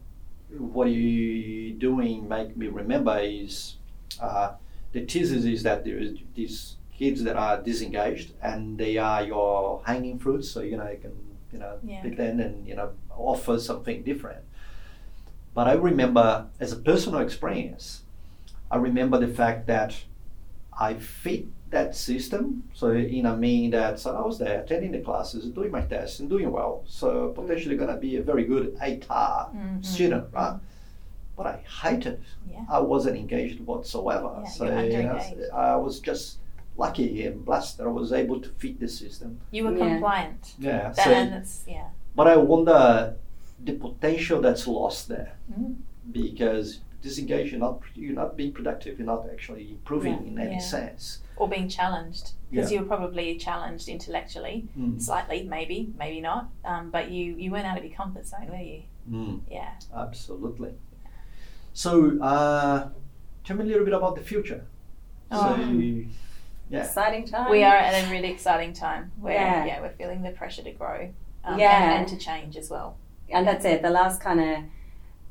what 0.57 0.87
you 0.89 1.73
doing 1.73 2.27
make 2.29 2.55
me 2.55 2.67
remember 2.67 3.17
is 3.19 3.77
uh, 4.21 4.53
the 4.93 5.01
thesis 5.05 5.45
is 5.45 5.63
that 5.63 5.83
there 5.83 5.97
is 5.97 6.13
these 6.35 6.75
kids 6.97 7.23
that 7.23 7.35
are 7.35 7.61
disengaged 7.61 8.31
and 8.41 8.77
they 8.77 8.97
are 8.97 9.23
your 9.23 9.81
hanging 9.85 10.17
fruits 10.17 10.49
so 10.49 10.61
you 10.61 10.77
know 10.77 10.87
you 10.89 10.97
can 10.97 11.11
you 11.51 11.59
know 11.59 11.77
Yeah. 11.83 12.01
pick 12.01 12.15
them 12.15 12.39
and 12.39 12.65
you 12.65 12.75
know 12.75 12.91
offer 13.17 13.59
something 13.59 14.03
different 14.03 14.39
but 15.53 15.67
i 15.67 15.73
remember 15.73 16.47
as 16.59 16.71
a 16.71 16.77
personal 16.77 17.19
experience 17.19 18.03
i 18.71 18.77
remember 18.77 19.19
the 19.19 19.27
fact 19.27 19.67
that 19.67 19.95
i 20.79 20.93
fit 20.93 21.45
that 21.75 21.93
system 22.09 22.63
so 22.73 22.85
in 23.17 23.25
a 23.25 23.35
mean 23.45 23.69
that 23.77 23.99
so 24.01 24.07
i 24.21 24.23
was 24.29 24.37
there 24.43 24.55
attending 24.61 24.91
the 24.97 25.01
classes 25.07 25.41
doing 25.57 25.71
my 25.77 25.81
tests 25.93 26.19
and 26.19 26.29
doing 26.35 26.49
well 26.59 26.73
so 26.99 27.07
potentially 27.39 27.75
going 27.81 27.93
to 27.95 28.01
be 28.07 28.11
a 28.21 28.23
very 28.31 28.45
good 28.53 28.65
ATAR 28.87 29.35
Mhm. 29.53 29.83
student, 29.93 30.25
right? 30.39 30.55
But 31.37 31.45
I 31.53 31.55
hated. 31.81 32.17
Yeah. 32.53 32.63
I 32.77 32.79
wasn't 32.93 33.15
engaged 33.23 33.57
whatsoever. 33.69 34.31
Yeah, 34.43 34.49
so 34.57 34.63
you're 34.65 35.03
know. 35.03 35.19
I 35.53 35.75
was 35.85 35.95
just 36.09 36.25
lucky 36.83 37.09
and 37.27 37.35
blessed 37.49 37.73
that 37.77 37.85
I 37.91 37.93
was 38.01 38.11
able 38.23 38.37
to 38.45 38.49
fit 38.61 38.75
the 38.83 38.87
system. 39.01 39.29
You 39.55 39.61
were 39.65 39.75
Yeah. 39.77 39.87
compliant. 39.89 40.41
Yeah. 40.67 40.83
That, 40.95 41.05
so, 41.05 41.09
and 41.19 41.29
it's, 41.39 41.55
yeah. 41.75 41.87
but 42.17 42.25
I 42.33 42.37
wonder 42.53 43.15
the 43.67 43.73
potential 43.87 44.37
that's 44.45 44.65
lost 44.79 45.01
there 45.13 45.31
Mhm. 45.51 45.71
because 46.19 46.67
disengaged, 47.09 47.49
you're 47.51 47.65
not 47.67 47.75
you're 48.01 48.19
not 48.23 48.31
being 48.39 48.51
productive. 48.59 48.91
You're 48.99 49.11
not 49.15 49.23
actually 49.33 49.65
improving 49.77 50.13
Yeah. 50.21 50.29
in 50.31 50.35
any 50.45 50.57
Yeah. 50.59 50.75
sense. 50.77 51.03
Or 51.41 51.47
being 51.55 51.69
challenged. 51.79 52.25
Because 52.49 52.71
Yeah. 52.71 52.75
you 52.79 52.81
were 52.83 52.89
probably 52.95 53.27
challenged 53.47 53.87
intellectually, 53.95 54.57
Mm. 54.77 55.01
slightly, 55.07 55.39
maybe, 55.55 55.77
maybe 56.03 56.19
not. 56.29 56.43
Um, 56.71 56.83
but 56.95 57.03
you, 57.15 57.25
you 57.43 57.47
weren't 57.51 57.67
out 57.71 57.77
of 57.79 57.83
your 57.87 57.95
comfort 58.01 58.25
zone, 58.25 58.47
were 58.55 58.67
you? 58.73 58.81
Mm. 59.09 59.41
Yeah. 59.57 59.71
Absolutely. 60.05 60.71
So, 61.73 61.91
uh, 62.21 62.89
tell 63.43 63.57
me 63.57 63.63
a 63.63 63.67
little 63.67 63.85
bit 63.89 63.93
about 63.93 64.15
the 64.15 64.25
future. 64.31 64.61
Oh. 65.31 65.55
So, 65.55 65.61
yeah. 66.69 66.83
Exciting 66.85 67.25
time. 67.33 67.51
We 67.51 67.63
are 67.63 67.75
at 67.87 67.93
a 68.01 68.11
really 68.11 68.29
exciting 68.31 68.73
time 68.73 69.11
where 69.25 69.33
Yeah. 69.35 69.65
yeah, 69.69 69.81
we're 69.81 69.97
feeling 70.01 70.21
the 70.23 70.31
pressure 70.31 70.63
to 70.63 70.71
grow 70.71 70.99
um, 71.43 71.59
Yeah. 71.59 71.75
and, 71.83 71.93
and 71.99 72.07
to 72.13 72.17
change 72.17 72.55
as 72.63 72.69
well. 72.75 72.89
and 73.29 73.45
that's 73.47 73.65
it. 73.65 73.81
The 73.81 73.89
last 74.01 74.21
kind 74.21 74.39
of, 74.39 74.55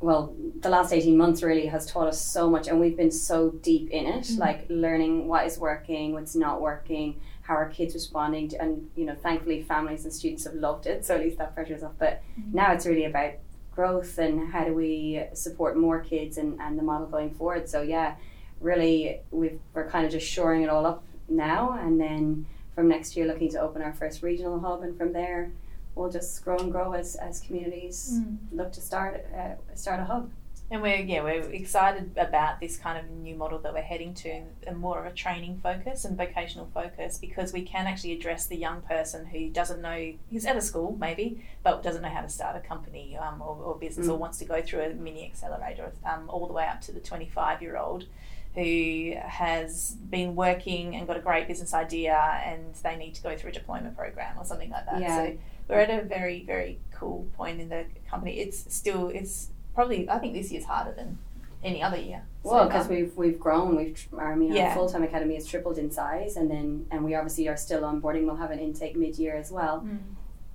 well, 0.04 0.34
the 0.60 0.68
last 0.68 0.92
18 0.92 1.16
months 1.16 1.42
really 1.42 1.64
has 1.66 1.86
taught 1.86 2.06
us 2.06 2.20
so 2.20 2.50
much, 2.50 2.68
and 2.68 2.78
we've 2.78 2.96
been 2.96 3.10
so 3.10 3.50
deep 3.62 3.88
in 3.90 4.04
it, 4.06 4.24
Mhm. 4.24 4.38
like 4.38 4.66
learning 4.68 5.26
what 5.28 5.46
is 5.46 5.58
working, 5.58 6.12
what's 6.12 6.36
not 6.36 6.60
working, 6.60 7.18
how 7.40 7.54
are 7.54 7.70
kids 7.70 7.94
responding, 7.94 8.48
to, 8.48 8.60
and 8.60 8.90
you 8.96 9.06
know, 9.06 9.14
thankfully, 9.14 9.62
families 9.62 10.04
and 10.04 10.12
students 10.12 10.44
have 10.44 10.54
loved 10.54 10.86
it, 10.86 11.06
so 11.06 11.14
at 11.14 11.22
least 11.22 11.38
that 11.38 11.54
pressure's 11.54 11.82
off. 11.82 11.94
But 11.98 12.20
Mhm. 12.38 12.52
now 12.54 12.72
it's 12.74 12.84
really 12.86 13.06
about 13.06 13.32
growth 13.74 14.18
and 14.18 14.48
how 14.52 14.64
do 14.64 14.74
we 14.74 15.22
support 15.32 15.74
more 15.76 16.00
kids 16.00 16.36
and, 16.36 16.60
and 16.60 16.78
the 16.78 16.82
model 16.82 17.06
going 17.06 17.30
forward. 17.30 17.66
So, 17.68 17.80
yeah, 17.80 18.16
really, 18.60 19.20
we've, 19.30 19.58
we're 19.74 19.88
kind 19.88 20.04
of 20.04 20.12
just 20.12 20.26
shoring 20.26 20.62
it 20.62 20.68
all 20.68 20.84
up 20.84 21.02
now, 21.30 21.72
and 21.80 21.98
then 21.98 22.44
from 22.74 22.88
next 22.88 23.16
year, 23.16 23.26
looking 23.26 23.48
to 23.50 23.58
open 23.60 23.80
our 23.80 23.94
first 23.94 24.22
regional 24.22 24.60
hub, 24.60 24.82
and 24.82 24.98
from 24.98 25.12
there, 25.14 25.50
we'll 25.94 26.10
just 26.10 26.42
grow 26.44 26.56
and 26.58 26.72
grow 26.72 26.92
as, 26.92 27.16
as 27.16 27.40
communities 27.40 28.20
Mm. 28.20 28.36
look 28.52 28.72
to 28.72 28.80
start 28.80 29.24
uh, 29.36 29.54
start 29.74 30.00
a 30.00 30.04
hub. 30.04 30.30
And 30.70 30.80
we're 30.80 30.96
yeah 31.02 31.22
we're 31.22 31.42
excited 31.52 32.12
about 32.16 32.58
this 32.58 32.78
kind 32.78 32.98
of 32.98 33.10
new 33.10 33.34
model 33.36 33.58
that 33.60 33.74
we're 33.74 33.82
heading 33.82 34.14
to, 34.14 34.42
and 34.66 34.78
more 34.78 34.98
of 34.98 35.04
a 35.04 35.14
training 35.14 35.60
focus 35.62 36.04
and 36.06 36.16
vocational 36.16 36.68
focus, 36.72 37.18
because 37.18 37.52
we 37.52 37.62
can 37.62 37.86
actually 37.86 38.12
address 38.12 38.46
the 38.46 38.56
young 38.56 38.80
person 38.80 39.26
who 39.26 39.50
doesn't 39.50 39.82
know 39.82 40.14
he's 40.30 40.46
at 40.46 40.56
a 40.56 40.62
school 40.62 40.96
maybe, 40.98 41.44
but 41.62 41.82
doesn't 41.82 42.00
know 42.02 42.08
how 42.08 42.22
to 42.22 42.30
start 42.30 42.56
a 42.56 42.60
company 42.60 43.14
um, 43.16 43.42
or, 43.42 43.54
or 43.66 43.74
business, 43.76 44.08
or 44.08 44.16
Mm. 44.16 44.20
wants 44.20 44.38
to 44.38 44.46
go 44.46 44.62
through 44.62 44.80
a 44.84 44.90
mini 44.94 45.26
accelerator, 45.26 45.92
um, 46.10 46.30
all 46.30 46.46
the 46.46 46.54
way 46.54 46.66
up 46.66 46.80
to 46.80 46.92
the 46.92 47.00
twenty 47.00 47.28
five 47.28 47.60
year 47.60 47.76
old 47.76 48.06
who 48.54 49.12
has 49.20 49.96
been 50.10 50.36
working 50.36 50.94
and 50.96 51.06
got 51.08 51.16
a 51.16 51.20
great 51.20 51.48
business 51.48 51.74
idea 51.74 52.16
and 52.46 52.72
they 52.84 52.96
need 52.96 53.12
to 53.12 53.22
go 53.22 53.36
through 53.36 53.50
a 53.50 53.52
deployment 53.52 53.96
program 53.96 54.38
or 54.38 54.44
something 54.44 54.70
like 54.70 54.86
that. 54.86 55.00
Yeah. 55.00 55.16
So 55.16 55.36
we're 55.68 55.80
at 55.80 55.90
a 55.90 56.02
very 56.04 56.44
very 56.44 56.78
cool 56.92 57.26
point 57.36 57.60
in 57.60 57.68
the 57.68 57.84
company. 58.08 58.38
It's 58.38 58.72
still 58.74 59.08
it's 59.08 59.50
probably 59.74 60.08
I 60.08 60.18
think 60.18 60.34
this 60.34 60.50
year's 60.52 60.64
harder 60.64 60.92
than 60.92 61.18
any 61.62 61.82
other 61.82 61.96
year. 61.96 62.22
Well, 62.42 62.58
far. 62.58 62.66
because 62.66 62.88
we've 62.88 63.16
we've 63.16 63.40
grown, 63.40 63.76
we've 63.76 64.06
I 64.18 64.34
mean, 64.34 64.52
Yeah. 64.52 64.68
our 64.68 64.74
full 64.74 64.88
time 64.88 65.02
academy 65.02 65.34
has 65.34 65.46
tripled 65.46 65.78
in 65.78 65.90
size, 65.90 66.36
and 66.36 66.50
then 66.50 66.86
and 66.90 67.04
we 67.04 67.14
obviously 67.14 67.48
are 67.48 67.56
still 67.56 67.82
onboarding. 67.82 68.26
We'll 68.26 68.36
have 68.36 68.50
an 68.50 68.58
intake 68.58 68.96
mid 68.96 69.18
year 69.18 69.34
as 69.34 69.50
well. 69.50 69.80
Mm. 69.80 69.98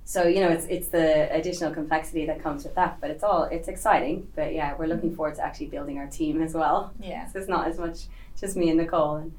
So 0.04 0.24
you 0.24 0.40
know, 0.40 0.48
it's 0.48 0.66
it's 0.66 0.88
the 0.88 1.32
additional 1.34 1.72
complexity 1.72 2.26
that 2.26 2.42
comes 2.42 2.64
with 2.64 2.74
that, 2.76 3.00
but 3.00 3.10
it's 3.10 3.22
all 3.24 3.44
it's 3.44 3.68
exciting. 3.68 4.28
But 4.36 4.54
yeah, 4.54 4.74
we're 4.76 4.86
looking 4.86 5.14
forward 5.14 5.34
to 5.36 5.44
actually 5.44 5.66
building 5.66 5.98
our 5.98 6.06
team 6.06 6.42
as 6.42 6.54
well. 6.54 6.92
yeah, 7.00 7.26
So 7.32 7.38
it's 7.40 7.48
not 7.48 7.66
as 7.68 7.78
much 7.78 8.06
just 8.40 8.56
me 8.56 8.68
and 8.70 8.78
Nicole, 8.78 9.16
and 9.16 9.32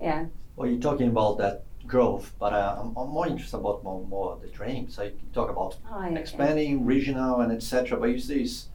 yeah, 0.00 0.26
Well, 0.56 0.68
you're 0.68 0.80
talking 0.80 1.08
about 1.08 1.38
that 1.38 1.62
growth, 1.86 2.32
but 2.38 2.52
uh, 2.52 2.76
I'm, 2.80 2.96
I'm 2.96 3.08
more 3.10 3.26
interested 3.26 3.58
about 3.58 3.84
more, 3.84 4.04
more 4.06 4.38
the 4.40 4.48
dream. 4.48 4.88
So 4.88 5.02
you 5.04 5.12
talk 5.32 5.50
about 5.50 5.76
oh, 5.92 6.02
yeah, 6.02 6.18
expanding 6.18 6.84
regional 6.86 7.40
and 7.40 7.52
etc. 7.52 7.98
But 7.98 8.10
is 8.10 8.28
this 8.28 8.68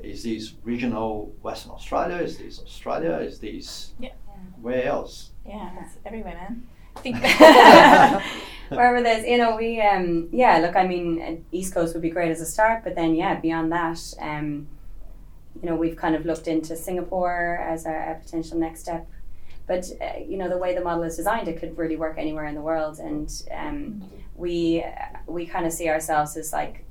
is 0.00 0.22
this 0.24 0.54
regional 0.64 1.32
Western 1.42 1.72
Australia? 1.72 2.16
Is 2.16 2.36
this 2.38 2.60
Australia? 2.60 3.16
Is 3.18 3.38
this 3.38 3.92
Yeah. 3.98 4.10
where 4.60 4.84
else? 4.84 5.30
yeah, 5.46 5.70
it's 5.80 5.96
everywhere, 6.04 6.34
man. 6.34 6.66
I 6.96 7.00
think 7.00 7.16
Wherever 8.70 9.02
there's, 9.02 9.26
you 9.26 9.36
know, 9.38 9.56
we, 9.56 9.80
um, 9.80 10.28
yeah, 10.32 10.58
look, 10.58 10.74
I 10.76 10.86
mean, 10.86 11.20
uh, 11.22 11.36
East 11.52 11.74
Coast 11.74 11.92
would 11.94 12.02
be 12.02 12.10
great 12.10 12.30
as 12.30 12.40
a 12.40 12.46
start, 12.46 12.82
but 12.82 12.94
then, 12.94 13.14
yeah, 13.14 13.38
beyond 13.38 13.70
that, 13.72 14.00
um, 14.20 14.66
you 15.62 15.68
know, 15.68 15.76
we've 15.76 15.96
kind 15.96 16.14
of 16.14 16.24
looked 16.24 16.48
into 16.48 16.74
Singapore 16.76 17.56
as 17.68 17.84
a, 17.86 17.90
a 18.16 18.20
potential 18.22 18.58
next 18.58 18.80
step. 18.80 19.06
But, 19.66 19.86
uh, 20.00 20.18
you 20.18 20.36
know, 20.36 20.48
the 20.48 20.58
way 20.58 20.74
the 20.74 20.82
model 20.82 21.04
is 21.04 21.16
designed, 21.16 21.48
it 21.48 21.58
could 21.58 21.78
really 21.78 21.96
work 21.96 22.16
anywhere 22.18 22.44
in 22.46 22.54
the 22.54 22.60
world. 22.60 22.98
And 22.98 23.30
um, 23.50 24.02
we, 24.36 24.84
we 25.26 25.46
kind 25.46 25.64
of 25.66 25.72
see 25.72 25.88
ourselves 25.88 26.36
as 26.36 26.52
like 26.52 26.84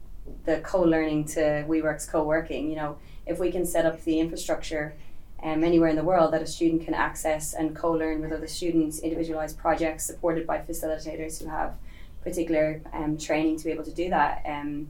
the 0.45 0.57
co 0.61 0.81
learning 0.81 1.25
to 1.25 1.39
WeWork's 1.67 2.05
co 2.07 2.23
working. 2.23 2.69
You 2.69 2.75
know, 2.77 2.97
if 3.27 3.37
we 3.39 3.51
can 3.51 3.65
set 3.65 3.85
up 3.85 4.03
the 4.03 4.19
infrastructure 4.19 4.95
um, 5.43 5.63
anywhere 5.63 5.89
in 5.89 5.95
the 5.95 6.03
world 6.03 6.33
that 6.33 6.41
a 6.41 6.47
student 6.47 6.83
can 6.85 6.93
access 6.93 7.53
and 7.53 7.75
co-learn 7.75 8.21
with 8.21 8.31
other 8.31 8.47
students, 8.47 8.99
individualized 8.99 9.57
projects 9.57 10.05
supported 10.05 10.47
by 10.47 10.59
facilitators 10.59 11.41
who 11.43 11.49
have 11.49 11.73
particular 12.23 12.81
um, 12.93 13.17
training 13.17 13.57
to 13.57 13.65
be 13.65 13.71
able 13.71 13.83
to 13.83 13.91
do 13.93 14.09
that. 14.09 14.41
Um, 14.45 14.87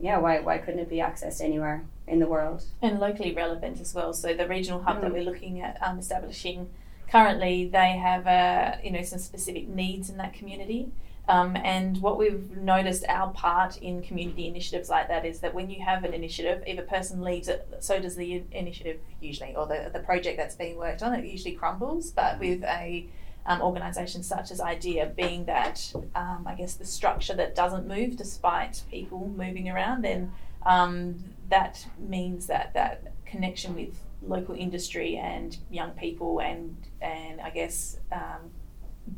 yeah, 0.00 0.18
why, 0.18 0.40
why 0.40 0.58
couldn't 0.58 0.80
it 0.80 0.88
be 0.90 0.96
accessed 0.96 1.40
anywhere 1.40 1.84
in 2.08 2.18
the 2.18 2.26
world? 2.26 2.64
and 2.82 2.98
locally 2.98 3.32
relevant 3.32 3.80
as 3.80 3.94
well. 3.94 4.12
So 4.12 4.34
the 4.34 4.48
regional 4.48 4.82
hub 4.82 5.00
that 5.00 5.10
Mm. 5.10 5.14
we're 5.14 5.22
looking 5.22 5.60
at 5.60 5.78
um, 5.80 6.00
establishing 6.00 6.68
currently, 7.12 7.68
they 7.68 7.92
have 7.98 8.26
uh, 8.26 8.76
you 8.82 8.90
know 8.90 9.02
some 9.02 9.18
specific 9.18 9.68
needs 9.68 10.08
in 10.10 10.16
that 10.16 10.32
community. 10.32 10.90
Um, 11.28 11.56
and 11.56 12.02
what 12.02 12.18
we've 12.18 12.50
noticed 12.56 13.04
our 13.08 13.30
part 13.30 13.76
in 13.76 14.02
community 14.02 14.48
initiatives 14.48 14.88
like 14.88 15.06
that 15.06 15.24
is 15.24 15.38
that 15.40 15.54
when 15.54 15.70
you 15.70 15.80
have 15.80 16.02
an 16.02 16.14
initiative, 16.14 16.64
if 16.66 16.78
a 16.80 16.82
person 16.82 17.22
leaves 17.22 17.46
it, 17.46 17.68
so 17.78 18.00
does 18.00 18.16
the 18.16 18.42
initiative 18.50 18.98
usually, 19.20 19.54
or 19.54 19.66
the, 19.66 19.90
the 19.92 20.00
project 20.00 20.36
that's 20.36 20.56
being 20.56 20.76
worked 20.76 21.00
on, 21.00 21.14
it 21.14 21.24
usually 21.24 21.54
crumbles. 21.54 22.10
But 22.10 22.40
with 22.40 22.64
a 22.64 23.06
um, 23.46 23.62
organisation 23.62 24.24
such 24.24 24.50
as 24.50 24.60
IDEA 24.60 25.12
being 25.16 25.44
that, 25.44 25.92
um, 26.16 26.44
I 26.46 26.54
guess, 26.54 26.74
the 26.74 26.84
structure 26.84 27.34
that 27.34 27.54
doesn't 27.54 27.86
move 27.86 28.16
despite 28.16 28.82
people 28.90 29.32
moving 29.36 29.68
around, 29.68 30.02
then 30.02 30.32
um, 30.66 31.22
that 31.50 31.86
means 31.98 32.46
that 32.48 32.74
that 32.74 33.12
connection 33.26 33.76
with 33.76 33.96
local 34.26 34.54
industry 34.54 35.16
and 35.16 35.56
young 35.70 35.90
people 35.90 36.40
and 36.40 36.76
and 37.02 37.40
I 37.40 37.50
guess 37.50 37.98
um, 38.12 38.50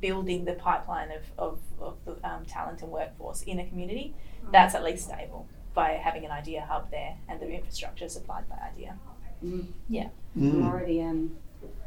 building 0.01 0.45
the 0.45 0.55
pipeline 0.55 1.11
of, 1.13 1.23
of, 1.39 1.59
of 1.81 1.97
the 2.05 2.13
um, 2.29 2.45
talent 2.47 2.83
and 2.83 2.91
workforce 2.91 3.43
in 3.43 3.59
a 3.61 3.67
community, 3.67 4.15
that's 4.51 4.75
at 4.75 4.83
least 4.83 5.05
stable 5.05 5.47
by 5.75 5.91
having 5.93 6.25
an 6.25 6.31
idea 6.31 6.67
hub 6.69 6.91
there 6.91 7.17
and 7.29 7.41
the 7.41 7.49
infrastructure 7.49 8.09
supplied 8.09 8.49
by 8.49 8.57
idea. 8.73 8.97
Mm. 9.45 9.67
Yeah. 9.89 10.09
I'm 10.37 10.67
already 10.67 11.03
um, 11.03 11.37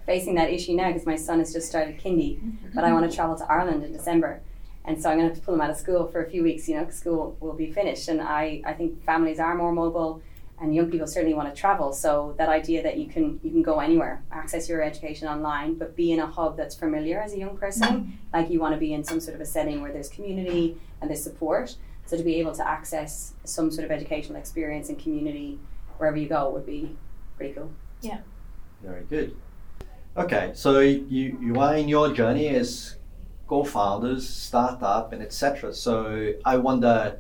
facing 0.05 0.35
that 0.35 0.49
issue 0.51 0.73
now 0.73 0.87
because 0.91 1.05
my 1.05 1.15
son 1.15 1.39
has 1.39 1.51
just 1.53 1.67
started 1.67 1.97
kindy, 1.99 2.39
but 2.75 2.83
I 2.83 2.93
want 2.93 3.09
to 3.09 3.15
travel 3.15 3.35
to 3.37 3.45
Ireland 3.51 3.83
in 3.83 3.91
December. 3.93 4.41
And 4.85 5.01
so 5.01 5.09
I'm 5.09 5.17
going 5.17 5.27
to 5.29 5.33
have 5.33 5.39
to 5.41 5.45
pull 5.45 5.55
him 5.55 5.61
out 5.61 5.69
of 5.69 5.77
school 5.77 6.07
for 6.07 6.23
a 6.23 6.29
few 6.29 6.43
weeks, 6.43 6.69
you 6.69 6.75
know, 6.77 6.85
'cause 6.85 6.95
school 6.95 7.35
will 7.41 7.53
be 7.53 7.71
finished. 7.71 8.07
And 8.07 8.21
I, 8.21 8.61
I 8.65 8.73
think 8.73 9.03
families 9.03 9.39
are 9.39 9.53
more 9.55 9.73
mobile 9.73 10.21
and 10.59 10.73
young 10.73 10.89
people 10.89 11.07
certainly 11.07 11.35
want 11.35 11.53
to 11.53 11.59
travel. 11.59 11.93
So 11.93 12.33
that 12.37 12.49
idea 12.49 12.81
that 12.83 12.97
you 12.97 13.07
can 13.07 13.39
you 13.43 13.51
can 13.51 13.61
go 13.61 13.79
anywhere, 13.79 14.23
access 14.31 14.67
your 14.67 14.81
education 14.81 15.27
online, 15.27 15.75
but 15.75 15.95
be 15.95 16.11
in 16.11 16.19
a 16.19 16.27
hub 16.27 16.57
that's 16.57 16.75
familiar 16.75 17.19
as 17.19 17.33
a 17.33 17.37
young 17.37 17.57
person, 17.57 17.87
mm-hmm. 17.87 18.11
like 18.33 18.49
you 18.49 18.59
want 18.59 18.73
to 18.73 18.79
be 18.79 18.93
in 18.93 19.03
some 19.03 19.19
sort 19.19 19.35
of 19.35 19.41
a 19.41 19.45
setting 19.45 19.81
where 19.81 19.91
there's 19.91 20.09
community 20.09 20.77
and 21.01 21.09
there's 21.09 21.23
support. 21.23 21.75
So 22.05 22.17
to 22.17 22.23
be 22.23 22.35
able 22.35 22.53
to 22.53 22.67
access 22.67 23.33
some 23.43 23.69
sort 23.69 23.85
of 23.85 23.91
educational 23.91 24.37
experience 24.37 24.89
and 24.89 24.97
community 24.97 25.59
wherever 25.97 26.17
you 26.17 26.29
go 26.29 26.49
would 26.49 26.65
be 26.65 26.95
pretty 27.35 27.53
cool. 27.53 27.71
Yeah. 28.01 28.19
Very 28.81 29.03
good. 29.03 29.35
Okay, 30.15 30.51
so 30.55 30.79
you 30.79 31.37
you 31.41 31.59
are 31.59 31.75
in 31.75 31.87
your 31.87 32.13
journey 32.13 32.47
as 32.49 32.97
co-founders, 33.47 34.27
startup, 34.27 35.13
and 35.13 35.21
etc. 35.21 35.73
So 35.73 36.33
I 36.45 36.57
wonder, 36.57 37.19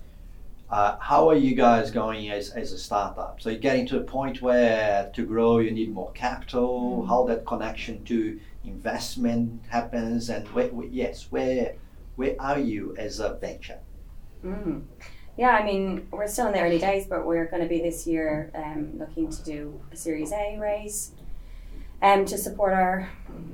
uh, 0.69 0.97
how 0.99 1.29
are 1.29 1.35
you 1.35 1.55
guys 1.55 1.91
going 1.91 2.29
as, 2.29 2.49
as 2.51 2.71
a 2.73 2.77
startup? 2.77 3.39
So 3.41 3.49
you're 3.49 3.59
getting 3.59 3.85
to 3.87 3.97
a 3.97 4.03
point 4.03 4.41
where 4.41 5.09
to 5.13 5.25
grow 5.25 5.59
you 5.59 5.71
need 5.71 5.93
more 5.93 6.11
capital. 6.11 7.03
Mm. 7.03 7.07
How 7.07 7.25
that 7.27 7.45
connection 7.45 8.03
to 8.05 8.39
investment 8.65 9.61
happens, 9.69 10.29
and 10.29 10.47
where, 10.49 10.67
where- 10.67 10.87
yes, 10.87 11.27
where 11.29 11.75
where 12.15 12.35
are 12.39 12.59
you 12.59 12.95
as 12.97 13.19
a 13.19 13.35
venture? 13.35 13.79
Mm. 14.43 14.83
Yeah, 15.37 15.51
I 15.51 15.63
mean, 15.63 16.07
we're 16.09 16.27
still 16.27 16.47
in 16.47 16.53
the 16.53 16.61
early 16.61 16.79
days, 16.79 17.05
but 17.05 17.25
we're 17.25 17.45
going 17.45 17.61
to 17.61 17.69
be 17.69 17.79
this 17.79 18.07
year 18.07 18.49
um, 18.55 18.97
looking 18.97 19.29
to 19.29 19.43
do 19.43 19.79
a 19.91 19.95
Series 19.95 20.31
A 20.31 20.57
raise 20.59 21.11
um, 22.01 22.25
to 22.25 22.37
support 22.39 22.73
our 22.73 23.09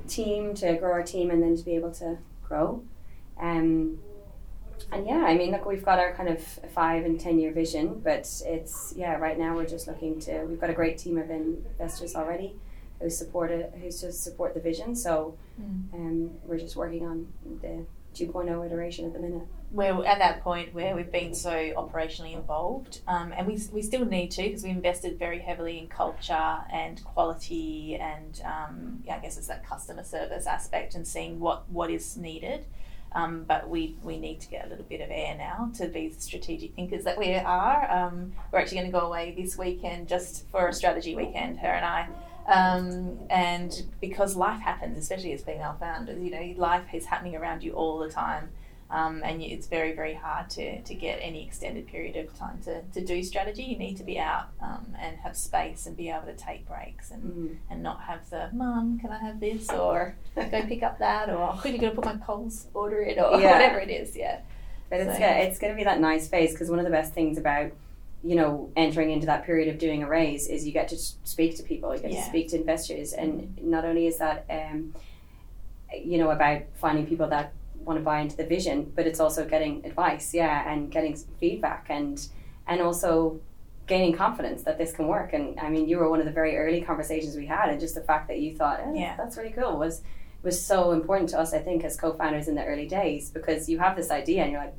team, 0.08 0.54
to 0.54 0.74
grow 0.76 0.92
our 0.92 1.02
team, 1.02 1.30
and 1.30 1.42
then 1.42 1.56
to 1.56 1.62
be 1.62 1.74
able 1.74 1.92
to 1.92 2.16
grow. 2.42 2.82
Um, 3.38 3.98
and 4.92 5.06
yeah, 5.06 5.24
I 5.26 5.36
mean, 5.36 5.50
look, 5.52 5.64
we've 5.66 5.84
got 5.84 5.98
our 5.98 6.14
kind 6.14 6.28
of 6.28 6.42
five 6.74 7.04
and 7.04 7.18
ten 7.20 7.38
year 7.38 7.52
vision, 7.52 8.00
but 8.02 8.28
it's 8.46 8.92
yeah, 8.96 9.14
right 9.16 9.38
now 9.38 9.54
we're 9.56 9.66
just 9.66 9.86
looking 9.86 10.20
to. 10.20 10.44
We've 10.44 10.60
got 10.60 10.70
a 10.70 10.74
great 10.74 10.98
team 10.98 11.18
of 11.18 11.30
investors 11.30 12.14
already 12.14 12.56
who 13.00 13.10
support 13.10 13.50
it, 13.50 13.74
who 13.80 13.90
just 13.90 14.22
support 14.22 14.54
the 14.54 14.60
vision. 14.60 14.94
So 14.96 15.36
Mm. 15.60 15.94
um, 15.94 16.30
we're 16.46 16.58
just 16.58 16.74
working 16.74 17.06
on 17.06 17.28
the 17.62 17.86
2.0 18.14 18.66
iteration 18.66 19.04
at 19.06 19.12
the 19.12 19.20
minute. 19.20 19.46
we're 19.70 20.04
at 20.04 20.18
that 20.18 20.42
point 20.42 20.74
where 20.74 20.96
we've 20.96 21.12
been 21.12 21.32
so 21.32 21.50
operationally 21.76 22.34
involved, 22.34 23.00
um, 23.06 23.32
and 23.36 23.46
we, 23.46 23.56
we 23.72 23.80
still 23.80 24.04
need 24.04 24.32
to 24.32 24.42
because 24.42 24.64
we 24.64 24.70
invested 24.70 25.16
very 25.16 25.38
heavily 25.38 25.78
in 25.78 25.86
culture 25.86 26.56
and 26.72 27.04
quality, 27.04 27.94
and 28.00 28.42
um, 28.44 29.02
yeah, 29.06 29.16
I 29.16 29.18
guess 29.20 29.36
it's 29.38 29.46
that 29.46 29.64
customer 29.64 30.02
service 30.02 30.46
aspect 30.46 30.96
and 30.96 31.06
seeing 31.06 31.38
what, 31.38 31.68
what 31.70 31.88
is 31.90 32.16
needed. 32.16 32.64
Um, 33.14 33.44
but 33.46 33.68
we, 33.68 33.96
we 34.02 34.18
need 34.18 34.40
to 34.40 34.48
get 34.48 34.66
a 34.66 34.68
little 34.68 34.84
bit 34.84 35.00
of 35.00 35.08
air 35.10 35.36
now 35.36 35.70
to 35.78 35.86
be 35.86 36.08
the 36.08 36.20
strategic 36.20 36.74
thinkers 36.74 37.04
that 37.04 37.16
we 37.16 37.34
are. 37.34 37.90
Um, 37.90 38.32
we're 38.50 38.58
actually 38.58 38.78
going 38.78 38.90
to 38.90 38.98
go 38.98 39.06
away 39.06 39.34
this 39.38 39.56
weekend 39.56 40.08
just 40.08 40.48
for 40.50 40.66
a 40.66 40.72
strategy 40.72 41.14
weekend, 41.14 41.58
her 41.58 41.68
and 41.68 41.84
I. 41.84 42.08
Um, 42.46 43.20
and 43.30 43.84
because 44.00 44.36
life 44.36 44.60
happens, 44.60 44.98
especially 44.98 45.32
as 45.32 45.42
female 45.42 45.76
founders, 45.78 46.22
you 46.22 46.30
know, 46.30 46.54
life 46.60 46.92
is 46.92 47.06
happening 47.06 47.36
around 47.36 47.62
you 47.62 47.72
all 47.72 47.98
the 47.98 48.10
time. 48.10 48.50
Um, 48.90 49.22
and 49.24 49.42
it's 49.42 49.66
very, 49.66 49.92
very 49.92 50.14
hard 50.14 50.50
to, 50.50 50.80
to 50.82 50.94
get 50.94 51.18
any 51.22 51.44
extended 51.46 51.86
period 51.88 52.16
of 52.16 52.36
time 52.38 52.60
to, 52.64 52.82
to 52.82 53.04
do 53.04 53.22
strategy. 53.22 53.62
You 53.64 53.78
need 53.78 53.96
to 53.96 54.04
be 54.04 54.18
out 54.18 54.48
um, 54.60 54.94
and 55.00 55.16
have 55.18 55.36
space 55.36 55.86
and 55.86 55.96
be 55.96 56.10
able 56.10 56.26
to 56.26 56.34
take 56.34 56.68
breaks 56.68 57.10
and, 57.10 57.22
Mm. 57.24 57.56
and 57.70 57.82
not 57.82 58.02
have 58.02 58.28
the, 58.30 58.50
Mum, 58.52 58.98
can 59.00 59.10
I 59.10 59.18
have 59.18 59.40
this? 59.40 59.68
Or 59.70 60.14
go 60.36 60.62
pick 60.62 60.82
up 60.82 60.98
that? 60.98 61.30
Or 61.30 61.52
who 61.52 61.68
are 61.68 61.72
you 61.72 61.78
going 61.78 61.94
to 61.94 62.00
put 62.00 62.04
my 62.04 62.16
Coles 62.24 62.66
order 62.74 63.00
it? 63.00 63.18
Or 63.18 63.40
Yeah. 63.40 63.52
whatever 63.52 63.78
it 63.80 63.90
is, 63.90 64.14
yeah. 64.14 64.40
But 64.90 65.00
it's 65.00 65.14
So- 65.14 65.18
yeah, 65.20 65.38
it's 65.38 65.58
going 65.58 65.72
to 65.72 65.76
be 65.76 65.84
that 65.84 65.98
nice 66.00 66.28
phase 66.28 66.52
because 66.52 66.68
one 66.70 66.78
of 66.78 66.84
the 66.84 66.90
best 66.90 67.14
things 67.14 67.38
about 67.38 67.72
you 68.22 68.36
know 68.36 68.70
entering 68.74 69.10
into 69.10 69.26
that 69.26 69.44
period 69.44 69.68
of 69.68 69.78
doing 69.78 70.02
a 70.02 70.08
raise 70.08 70.46
is 70.48 70.66
you 70.66 70.72
get 70.72 70.88
to 70.88 70.96
speak 70.96 71.56
to 71.56 71.62
people, 71.62 71.94
you 71.94 72.00
get 72.00 72.12
Yeah. 72.12 72.20
to 72.22 72.26
speak 72.28 72.48
to 72.50 72.56
investors, 72.56 73.12
and 73.12 73.58
not 73.62 73.84
only 73.84 74.06
is 74.06 74.16
that 74.18 74.44
um, 74.48 74.94
you 75.92 76.18
know 76.18 76.30
about 76.30 76.62
finding 76.74 77.06
people 77.06 77.28
that 77.28 77.52
want 77.84 77.98
to 77.98 78.04
buy 78.04 78.20
into 78.20 78.36
the 78.36 78.44
vision, 78.46 78.92
but 78.94 79.06
it's 79.06 79.20
also 79.20 79.44
getting 79.44 79.84
advice, 79.84 80.32
yeah, 80.34 80.70
and 80.70 80.90
getting 80.90 81.16
feedback 81.40 81.86
and 81.88 82.26
and 82.66 82.80
also 82.80 83.40
gaining 83.86 84.14
confidence 84.14 84.62
that 84.62 84.78
this 84.78 84.92
can 84.92 85.06
work. 85.06 85.32
And 85.34 85.60
I 85.60 85.68
mean, 85.68 85.88
you 85.88 85.98
were 85.98 86.08
one 86.08 86.18
of 86.20 86.24
the 86.26 86.32
very 86.32 86.56
early 86.56 86.80
conversations 86.80 87.36
we 87.36 87.46
had, 87.46 87.68
and 87.68 87.78
just 87.78 87.94
the 87.94 88.00
fact 88.00 88.28
that 88.28 88.40
you 88.40 88.54
thought, 88.56 88.80
eh, 88.80 88.92
Yeah. 88.94 89.16
that's 89.16 89.36
really 89.36 89.50
cool 89.52 89.78
was 89.78 90.02
was 90.42 90.62
so 90.62 90.92
important 90.92 91.28
to 91.30 91.38
us. 91.38 91.54
I 91.54 91.58
think 91.58 91.84
as 91.84 91.96
co-founders 91.96 92.48
in 92.48 92.54
the 92.54 92.64
early 92.64 92.86
days 92.86 93.30
because 93.30 93.68
you 93.68 93.78
have 93.78 93.96
this 93.96 94.10
idea 94.10 94.42
and 94.42 94.52
you're 94.52 94.60
like, 94.60 94.74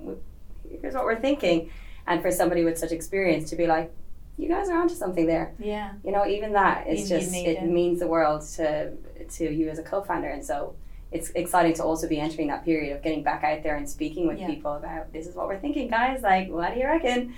here's 0.82 0.94
what 0.94 1.06
we're 1.06 1.20
thinking, 1.20 1.70
and 2.08 2.22
for 2.22 2.32
somebody 2.32 2.64
with 2.64 2.78
such 2.78 2.92
experience 2.92 3.50
to 3.50 3.56
be 3.56 3.66
like, 3.68 3.92
you 4.38 4.48
guys 4.48 4.70
are 4.70 4.78
onto 4.80 4.94
something 4.96 5.26
there. 5.28 5.54
Yeah. 5.60 5.94
You 6.04 6.12
know, 6.12 6.26
even 6.28 6.54
that 6.54 6.88
is 6.88 7.10
You- 7.10 7.16
you 7.18 7.22
just 7.22 7.32
need 7.32 7.48
it 7.48 7.58
it. 7.64 7.66
means 7.66 8.00
the 8.00 8.08
world 8.08 8.42
to 8.58 8.92
to 9.38 9.44
you 9.52 9.70
as 9.70 9.80
a 9.80 9.84
co-founder, 9.84 10.28
and 10.30 10.44
so. 10.44 10.76
It's 11.16 11.30
exciting 11.36 11.74
to 11.76 11.84
also 11.84 12.08
be 12.08 12.20
entering 12.20 12.48
that 12.50 12.66
period 12.66 12.96
of 12.96 13.02
getting 13.02 13.24
back 13.24 13.44
out 13.44 13.64
there 13.64 13.76
and 13.76 13.88
speaking 13.90 14.28
with 14.28 14.40
Yeah. 14.40 14.48
people 14.54 14.74
about 14.74 15.12
this 15.14 15.26
is 15.28 15.36
what 15.36 15.48
we're 15.48 15.60
thinking, 15.60 15.88
guys. 15.90 16.22
Like, 16.22 16.50
what 16.50 16.74
do 16.74 16.80
you 16.80 16.86
reckon? 16.88 17.34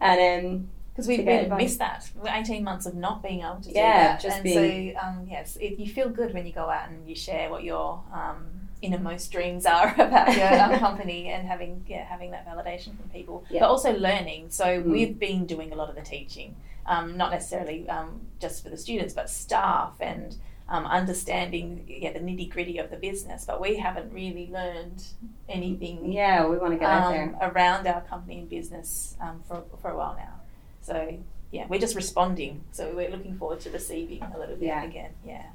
And 0.00 0.18
um, 0.46 0.68
Because 0.92 1.06
we've 1.06 1.26
really 1.26 1.48
missed 1.48 1.78
that. 1.78 2.10
We're 2.20 2.30
18 2.34 2.64
months 2.64 2.86
of 2.86 2.94
not 2.94 3.22
being 3.22 3.40
able 3.40 3.56
to 3.62 3.68
do 3.68 3.74
Yeah, 3.74 4.08
that. 4.12 4.20
just 4.20 4.36
and 4.38 4.44
being- 4.44 4.94
so, 4.94 5.00
um, 5.06 5.26
yes, 5.30 5.56
it, 5.60 5.78
you 5.78 5.88
feel 5.92 6.08
good 6.08 6.32
when 6.34 6.46
you 6.46 6.52
go 6.52 6.68
out 6.76 6.88
and 6.88 7.08
you 7.08 7.14
share 7.14 7.50
what 7.50 7.62
your 7.62 8.02
um, 8.12 8.46
innermost 8.82 9.30
dreams 9.30 9.66
are 9.66 9.92
about 9.98 10.34
your 10.36 10.52
um, 10.64 10.78
company 10.86 11.28
and 11.28 11.46
having 11.46 11.84
yeah 11.86 12.04
having 12.14 12.30
that 12.30 12.46
validation 12.46 12.96
from 12.98 13.08
people, 13.12 13.44
Yeah. 13.50 13.60
but 13.60 13.68
also 13.68 13.90
learning. 14.08 14.46
So 14.50 14.64
Mm. 14.66 14.84
we've 14.94 15.18
been 15.18 15.44
doing 15.46 15.72
a 15.72 15.76
lot 15.76 15.88
of 15.90 15.96
the 16.00 16.02
teaching, 16.16 16.56
um, 16.86 17.16
not 17.16 17.30
necessarily 17.30 17.86
um, 17.96 18.08
just 18.40 18.62
for 18.62 18.70
the 18.70 18.78
students, 18.78 19.12
but 19.14 19.28
staff 19.28 19.92
and. 20.00 20.36
Um, 20.72 20.86
understanding 20.86 21.84
yeah, 21.88 22.12
the 22.12 22.20
nitty 22.20 22.48
gritty 22.48 22.78
of 22.78 22.90
the 22.90 22.96
business, 22.96 23.44
but 23.44 23.60
we 23.60 23.74
haven't 23.76 24.12
really 24.12 24.48
learned 24.52 25.02
anything 25.48 26.12
yeah, 26.12 26.46
we 26.46 26.58
want 26.58 26.72
to 26.74 26.78
get 26.78 26.88
out 26.88 27.06
um, 27.06 27.12
there. 27.12 27.50
around 27.50 27.86
our 27.88 28.02
company 28.02 28.38
and 28.38 28.48
business 28.48 29.16
um, 29.20 29.42
for, 29.48 29.64
for 29.82 29.90
a 29.90 29.96
while 29.96 30.14
now. 30.16 30.34
So 30.82 31.18
yeah, 31.50 31.66
we're 31.68 31.80
just 31.80 31.96
responding. 31.96 32.62
So 32.70 32.92
we're 32.94 33.10
looking 33.10 33.36
forward 33.36 33.58
to 33.62 33.70
receiving 33.70 34.22
a 34.22 34.38
little 34.38 34.54
bit 34.54 34.66
Yeah. 34.68 34.84
again. 34.84 35.10
Yeah, 35.26 35.46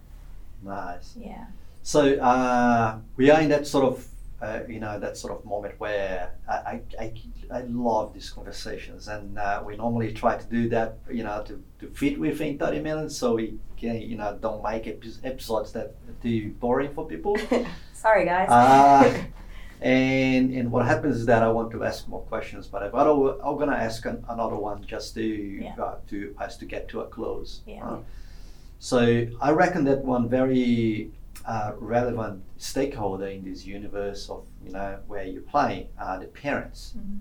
Nice. 0.62 1.14
yeah, 1.18 1.46
So 1.82 2.16
uh, 2.16 2.98
we 3.16 3.30
are 3.32 3.40
in 3.40 3.48
that 3.50 3.66
sort 3.68 3.86
of, 3.86 4.06
uh, 4.46 4.60
you 4.68 4.80
know, 4.80 5.00
that 5.00 5.18
sort 5.18 5.34
of 5.38 5.44
moment 5.46 5.74
where 5.80 6.32
I, 6.48 6.54
I, 6.54 6.82
I, 7.00 7.14
I 7.52 7.62
love 7.68 8.14
these 8.14 8.30
conversations, 8.30 9.08
and 9.08 9.38
uh, 9.38 9.64
we 9.66 9.76
normally 9.76 10.14
try 10.14 10.38
to 10.38 10.46
do 10.46 10.70
that, 10.70 10.98
you 11.12 11.24
know, 11.24 11.44
to, 11.48 11.54
to 11.80 11.88
fit 11.94 12.20
within 12.20 12.58
30 12.58 12.80
minutes, 12.82 13.18
so 13.18 13.36
we 13.36 13.58
can, 13.78 14.02
you 14.02 14.18
know, 14.18 14.38
don't 14.42 14.62
make 14.64 14.88
epi- 14.88 15.14
episodes 15.24 15.72
that 15.74 15.88
are 16.08 16.18
too 16.22 16.52
boring 16.60 16.94
for 16.94 17.06
people. 17.08 17.36
Sorry, 17.94 18.26
guys. 18.26 18.50
Uh, 18.50 19.24
and 19.82 20.54
and 20.54 20.72
what 20.72 20.86
happens 20.86 21.18
is 21.18 21.26
that 21.26 21.42
I 21.44 21.50
want 21.50 21.72
to 21.72 21.84
ask 21.84 22.08
more 22.08 22.22
questions, 22.22 22.68
but 22.68 22.84
I've 22.84 22.92
got 22.92 23.06
to, 23.06 23.40
I'm 23.44 23.58
gonna 23.58 23.76
ask 23.76 24.06
an, 24.06 24.24
another 24.30 24.56
one 24.56 24.86
just 24.86 25.14
to 25.16 25.24
Yeah. 25.24 25.76
uh, 25.82 25.96
to 26.12 26.36
us 26.40 26.58
to 26.58 26.66
get 26.66 26.88
to 26.90 27.02
a 27.02 27.08
close. 27.08 27.62
Yeah. 27.68 27.84
Uh, 27.86 27.98
so 28.80 29.00
I 29.42 29.52
reckon 29.52 29.84
that 29.86 30.04
one 30.06 30.30
very 30.30 31.12
uh, 31.48 31.72
relevant 31.80 32.44
stakeholder 32.58 33.28
in 33.28 33.44
this 33.44 33.66
universe 33.66 34.30
of 34.30 34.44
you 34.66 34.72
know 34.72 35.00
where 35.08 35.26
you 35.26 35.42
play 35.42 35.90
are 36.00 36.20
the 36.20 36.26
parents. 36.28 36.94
Mhm. 36.98 37.20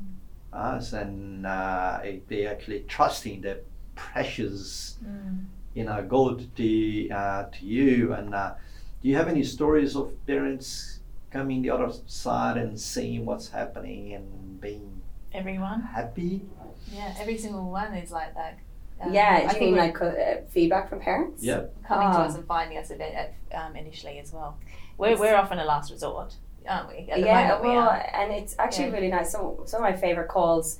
Us 0.52 0.92
and 0.92 1.44
uh, 1.46 2.00
they 2.28 2.46
actually 2.46 2.80
trusting 2.88 3.40
their 3.42 3.58
precious 3.96 4.98
Mm. 5.04 5.44
you 5.74 5.84
know 5.84 6.02
gold 6.06 6.38
to 6.56 7.08
uh, 7.10 7.44
to 7.54 7.60
you. 7.66 8.12
And 8.12 8.34
uh, 8.34 8.54
do 9.02 9.08
you 9.08 9.16
have 9.16 9.28
any 9.28 9.42
stories 9.42 9.96
of 9.96 10.06
parents 10.26 11.00
coming 11.30 11.62
the 11.62 11.70
other 11.70 11.90
side 12.06 12.56
and 12.56 12.78
seeing 12.78 13.26
what's 13.26 13.48
happening 13.50 14.14
and 14.14 14.60
being 14.60 15.02
everyone. 15.32 15.80
happy? 15.82 16.42
Yeah, 16.92 17.12
every 17.18 17.37
single 17.37 17.70
one 17.70 17.92
is 17.94 18.10
like 18.12 18.34
that. 18.34 18.58
Um, 19.07 19.12
yeah, 19.14 19.35
I 19.35 19.38
do 19.40 19.45
you 19.45 19.51
think 19.51 19.61
mean 19.62 19.77
like 19.77 19.95
co- 19.95 20.07
uh, 20.09 20.40
feedback 20.51 20.88
from 20.88 21.01
parents? 21.01 21.43
Yeah. 21.43 21.64
coming 21.87 22.11
to 22.12 22.19
Ah. 22.19 22.25
us 22.27 22.35
and 22.35 22.47
finding 22.47 22.79
us 22.79 22.90
at, 22.90 23.01
at, 23.01 23.35
um, 23.55 23.77
initially 23.77 24.19
as 24.19 24.33
well. 24.33 24.57
We're, 24.99 25.17
we're 25.19 25.35
often 25.37 25.59
a 25.59 25.64
last 25.64 25.90
resort, 25.90 26.35
aren't 26.69 26.88
we? 26.88 27.09
At 27.11 27.21
the 27.21 27.27
yeah, 27.27 27.49
moment 27.49 27.62
we 27.62 27.69
well, 27.71 27.88
are. 27.88 28.11
and 28.14 28.33
it's 28.33 28.55
actually 28.59 28.87
Yeah. 28.87 28.93
really 28.93 29.09
nice. 29.09 29.33
So, 29.33 29.62
some 29.67 29.83
of 29.85 29.90
my 29.90 29.97
favorite 29.97 30.29
calls, 30.29 30.79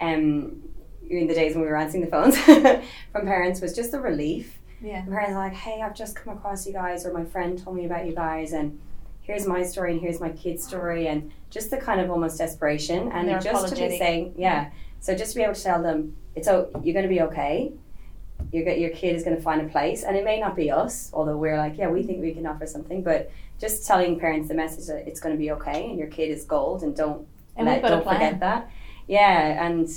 um, 0.00 0.62
in 1.10 1.26
the 1.26 1.34
days 1.34 1.54
when 1.54 1.62
we 1.62 1.68
were 1.70 1.76
answering 1.76 2.04
the 2.04 2.10
phones 2.10 2.36
from 3.12 3.22
parents 3.24 3.60
was 3.60 3.74
just 3.74 3.90
the 3.92 4.00
relief. 4.00 4.58
Yeah. 4.82 5.04
The 5.04 5.10
parents 5.10 5.32
are 5.32 5.38
like, 5.48 5.54
"Hey, 5.54 5.80
I've 5.82 5.94
just 5.94 6.14
come 6.14 6.36
across 6.36 6.66
you 6.66 6.72
guys, 6.72 7.04
or 7.06 7.12
my 7.12 7.24
friend 7.24 7.58
told 7.58 7.76
me 7.76 7.84
about 7.86 8.06
you 8.06 8.14
guys, 8.14 8.52
and 8.52 8.78
here's 9.28 9.46
my 9.46 9.62
story, 9.62 9.92
and 9.92 10.00
here's 10.00 10.20
my 10.20 10.30
kid's 10.30 10.64
story, 10.66 11.06
and 11.06 11.30
just 11.50 11.70
the 11.70 11.76
kind 11.76 12.00
of 12.00 12.10
almost 12.10 12.38
desperation, 12.38 13.12
and 13.12 13.28
They're 13.28 13.38
just 13.38 13.68
to 13.68 13.74
be 13.76 13.98
saying, 13.98 14.34
yeah. 14.36 14.70
So 15.00 15.14
just 15.14 15.32
to 15.32 15.36
be 15.36 15.44
able 15.44 15.54
to 15.54 15.62
tell 15.62 15.80
them, 15.80 16.16
it's 16.34 16.48
oh, 16.48 16.68
you're 16.82 16.94
going 16.94 17.04
to 17.04 17.14
be 17.14 17.20
okay. 17.22 17.70
Your 18.52 18.68
your 18.70 18.90
kid 18.90 19.14
is 19.14 19.22
going 19.22 19.36
to 19.36 19.42
find 19.42 19.60
a 19.60 19.68
place, 19.68 20.02
and 20.02 20.16
it 20.16 20.24
may 20.24 20.40
not 20.40 20.56
be 20.56 20.70
us, 20.70 21.10
although 21.12 21.36
we're 21.36 21.58
like, 21.58 21.76
yeah, 21.76 21.88
we 21.88 22.02
think 22.02 22.20
we 22.20 22.32
can 22.32 22.46
offer 22.46 22.66
something, 22.66 23.02
but 23.02 23.30
just 23.60 23.86
telling 23.86 24.18
parents 24.18 24.48
the 24.48 24.54
message 24.54 24.86
that 24.86 25.06
it's 25.06 25.20
going 25.20 25.34
to 25.34 25.38
be 25.38 25.50
okay, 25.52 25.90
and 25.90 25.98
your 25.98 26.08
kid 26.08 26.30
is 26.30 26.44
gold, 26.44 26.82
and 26.82 26.96
don't 26.96 27.26
And 27.56 27.66
let, 27.66 27.74
we've 27.74 27.82
got 27.82 27.92
a 27.92 27.96
don't 27.96 28.12
forget 28.12 28.40
that. 28.40 28.70
Yeah, 29.08 29.66
and 29.66 29.88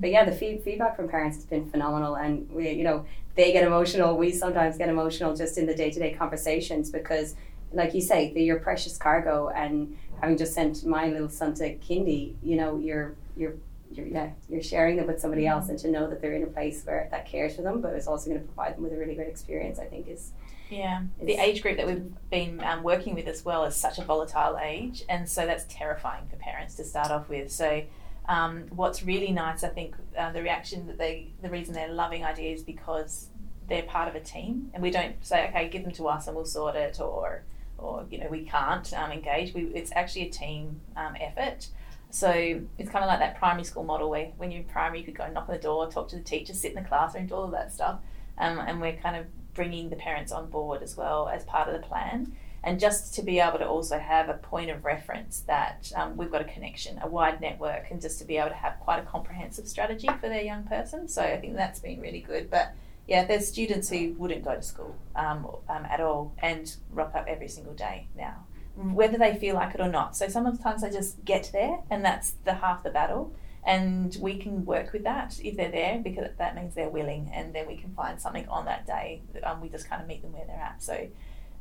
but 0.00 0.10
yeah, 0.10 0.24
the 0.24 0.32
feed, 0.32 0.62
feedback 0.62 0.96
from 0.96 1.08
parents 1.08 1.36
has 1.36 1.46
been 1.46 1.70
phenomenal, 1.70 2.16
and 2.16 2.48
we, 2.50 2.70
you 2.70 2.84
know, 2.84 3.06
they 3.34 3.52
get 3.52 3.64
emotional. 3.64 4.16
We 4.16 4.32
sometimes 4.32 4.76
get 4.76 4.88
emotional 4.88 5.34
just 5.34 5.58
in 5.58 5.66
the 5.66 5.74
day 5.74 5.90
to 5.90 5.98
day 5.98 6.12
conversations 6.12 6.90
because, 6.90 7.36
like 7.72 7.94
you 7.94 8.00
say, 8.00 8.32
they're 8.32 8.42
your 8.42 8.60
precious 8.60 8.96
cargo. 8.96 9.48
And 9.48 9.96
having 10.20 10.36
just 10.36 10.54
sent 10.54 10.84
my 10.84 11.08
little 11.08 11.28
son 11.28 11.54
to 11.54 11.76
kindy, 11.76 12.34
you 12.42 12.56
know, 12.56 12.78
you're 12.78 13.14
you're 13.36 13.54
you're 13.90 14.06
yeah, 14.06 14.30
you're 14.48 14.62
sharing 14.62 14.96
them 14.96 15.06
with 15.06 15.20
somebody 15.20 15.46
else, 15.46 15.68
and 15.68 15.78
to 15.80 15.88
know 15.90 16.08
that 16.08 16.20
they're 16.20 16.34
in 16.34 16.42
a 16.42 16.48
place 16.48 16.84
where 16.84 17.08
that 17.10 17.26
cares 17.26 17.56
for 17.56 17.62
them, 17.62 17.80
but 17.80 17.94
is 17.94 18.06
also 18.06 18.30
going 18.30 18.40
to 18.40 18.46
provide 18.46 18.76
them 18.76 18.82
with 18.82 18.92
a 18.92 18.96
really 18.96 19.14
great 19.14 19.28
experience. 19.28 19.78
I 19.78 19.86
think 19.86 20.08
is 20.08 20.32
Yeah, 20.70 21.02
the 21.20 21.34
age 21.34 21.62
group 21.62 21.78
that 21.78 21.86
we've 21.86 22.12
been 22.30 22.62
um, 22.62 22.82
working 22.82 23.14
with 23.14 23.26
as 23.26 23.44
well 23.44 23.64
is 23.64 23.74
such 23.74 23.98
a 23.98 24.04
volatile 24.04 24.58
age, 24.58 25.04
and 25.08 25.28
so 25.28 25.46
that's 25.46 25.64
terrifying 25.68 26.26
for 26.28 26.36
parents 26.36 26.74
to 26.76 26.84
start 26.84 27.10
off 27.10 27.28
with. 27.28 27.50
So, 27.50 27.82
um, 28.28 28.64
what's 28.70 29.02
really 29.02 29.32
nice, 29.32 29.64
I 29.64 29.68
think, 29.68 29.94
uh, 30.16 30.32
the 30.32 30.42
reaction 30.42 30.86
that 30.88 30.98
they, 30.98 31.28
the 31.40 31.48
reason 31.48 31.72
they're 31.72 31.88
loving 31.88 32.24
ideas 32.24 32.62
because 32.62 33.28
they're 33.68 33.82
part 33.84 34.08
of 34.08 34.14
a 34.14 34.20
team, 34.20 34.70
and 34.74 34.82
we 34.82 34.90
don't 34.90 35.14
say, 35.24 35.48
okay, 35.48 35.68
give 35.68 35.84
them 35.84 35.92
to 35.92 36.08
us 36.08 36.26
and 36.26 36.36
we'll 36.36 36.44
sort 36.44 36.76
it, 36.76 37.00
or, 37.00 37.44
or 37.78 38.04
you 38.10 38.18
know, 38.18 38.28
we 38.28 38.44
can't 38.44 38.92
um, 38.94 39.10
engage. 39.12 39.54
We, 39.54 39.62
it's 39.74 39.92
actually 39.94 40.28
a 40.28 40.30
team 40.30 40.80
um, 40.96 41.16
effort. 41.20 41.68
So 42.10 42.30
it's 42.78 42.90
kind 42.90 43.04
of 43.04 43.08
like 43.08 43.18
that 43.18 43.38
primary 43.38 43.64
school 43.64 43.84
model 43.84 44.10
where 44.10 44.26
when 44.36 44.50
you're 44.50 44.62
in 44.62 44.68
primary, 44.68 45.00
you 45.00 45.04
could 45.04 45.16
go 45.16 45.30
knock 45.30 45.48
on 45.48 45.54
the 45.54 45.60
door, 45.60 45.90
talk 45.90 46.08
to 46.08 46.16
the 46.16 46.22
teacher, 46.22 46.54
sit 46.54 46.74
in 46.74 46.82
the 46.82 46.88
classroom, 46.88 47.26
do 47.26 47.34
all 47.34 47.44
of 47.44 47.50
that 47.52 47.72
stuff. 47.72 48.00
Um, 48.38 48.58
and 48.58 48.80
we're 48.80 48.96
kind 48.96 49.16
of 49.16 49.26
bringing 49.54 49.90
the 49.90 49.96
parents 49.96 50.32
on 50.32 50.48
board 50.48 50.82
as 50.82 50.96
well 50.96 51.28
as 51.28 51.44
part 51.44 51.68
of 51.68 51.74
the 51.74 51.86
plan. 51.86 52.32
And 52.64 52.80
just 52.80 53.14
to 53.14 53.22
be 53.22 53.38
able 53.38 53.58
to 53.58 53.68
also 53.68 53.98
have 53.98 54.28
a 54.28 54.34
point 54.34 54.70
of 54.70 54.84
reference 54.84 55.40
that 55.40 55.92
um, 55.94 56.16
we've 56.16 56.30
got 56.30 56.40
a 56.40 56.44
connection, 56.44 56.98
a 57.02 57.08
wide 57.08 57.40
network, 57.40 57.90
and 57.90 58.00
just 58.00 58.18
to 58.18 58.24
be 58.24 58.36
able 58.36 58.48
to 58.48 58.54
have 58.54 58.80
quite 58.80 58.98
a 58.98 59.06
comprehensive 59.06 59.68
strategy 59.68 60.08
for 60.20 60.28
their 60.28 60.42
young 60.42 60.64
person. 60.64 61.08
So 61.08 61.22
I 61.22 61.38
think 61.38 61.54
that's 61.54 61.80
been 61.80 62.00
really 62.00 62.20
good. 62.20 62.50
But 62.50 62.74
yeah, 63.08 63.24
there's 63.24 63.48
students 63.48 63.88
who 63.88 64.12
wouldn't 64.18 64.44
go 64.44 64.54
to 64.54 64.62
school 64.62 64.94
um, 65.16 65.46
um, 65.68 65.84
at 65.86 66.00
all 66.00 66.32
and 66.38 66.76
rock 66.92 67.12
up 67.14 67.26
every 67.26 67.48
single 67.48 67.74
day 67.74 68.06
now, 68.16 68.46
whether 68.76 69.18
they 69.18 69.34
feel 69.36 69.54
like 69.56 69.74
it 69.74 69.80
or 69.80 69.88
not. 69.88 70.16
So 70.16 70.28
sometimes 70.28 70.82
they 70.82 70.90
just 70.90 71.24
get 71.24 71.50
there, 71.52 71.78
and 71.90 72.04
that's 72.04 72.32
the 72.44 72.54
half 72.54 72.82
the 72.84 72.90
battle 72.90 73.32
and 73.66 74.16
we 74.20 74.38
can 74.38 74.64
work 74.64 74.92
with 74.92 75.02
that 75.02 75.38
if 75.42 75.56
they're 75.56 75.70
there 75.70 75.98
because 75.98 76.28
that 76.38 76.54
means 76.54 76.74
they're 76.76 76.88
willing 76.88 77.28
and 77.34 77.52
then 77.52 77.66
we 77.66 77.76
can 77.76 77.92
find 77.94 78.20
something 78.20 78.46
on 78.48 78.64
that 78.66 78.86
day 78.86 79.20
um, 79.42 79.60
we 79.60 79.68
just 79.68 79.90
kind 79.90 80.00
of 80.00 80.06
meet 80.06 80.22
them 80.22 80.32
where 80.32 80.44
they're 80.46 80.56
at 80.70 80.80
so 80.80 81.08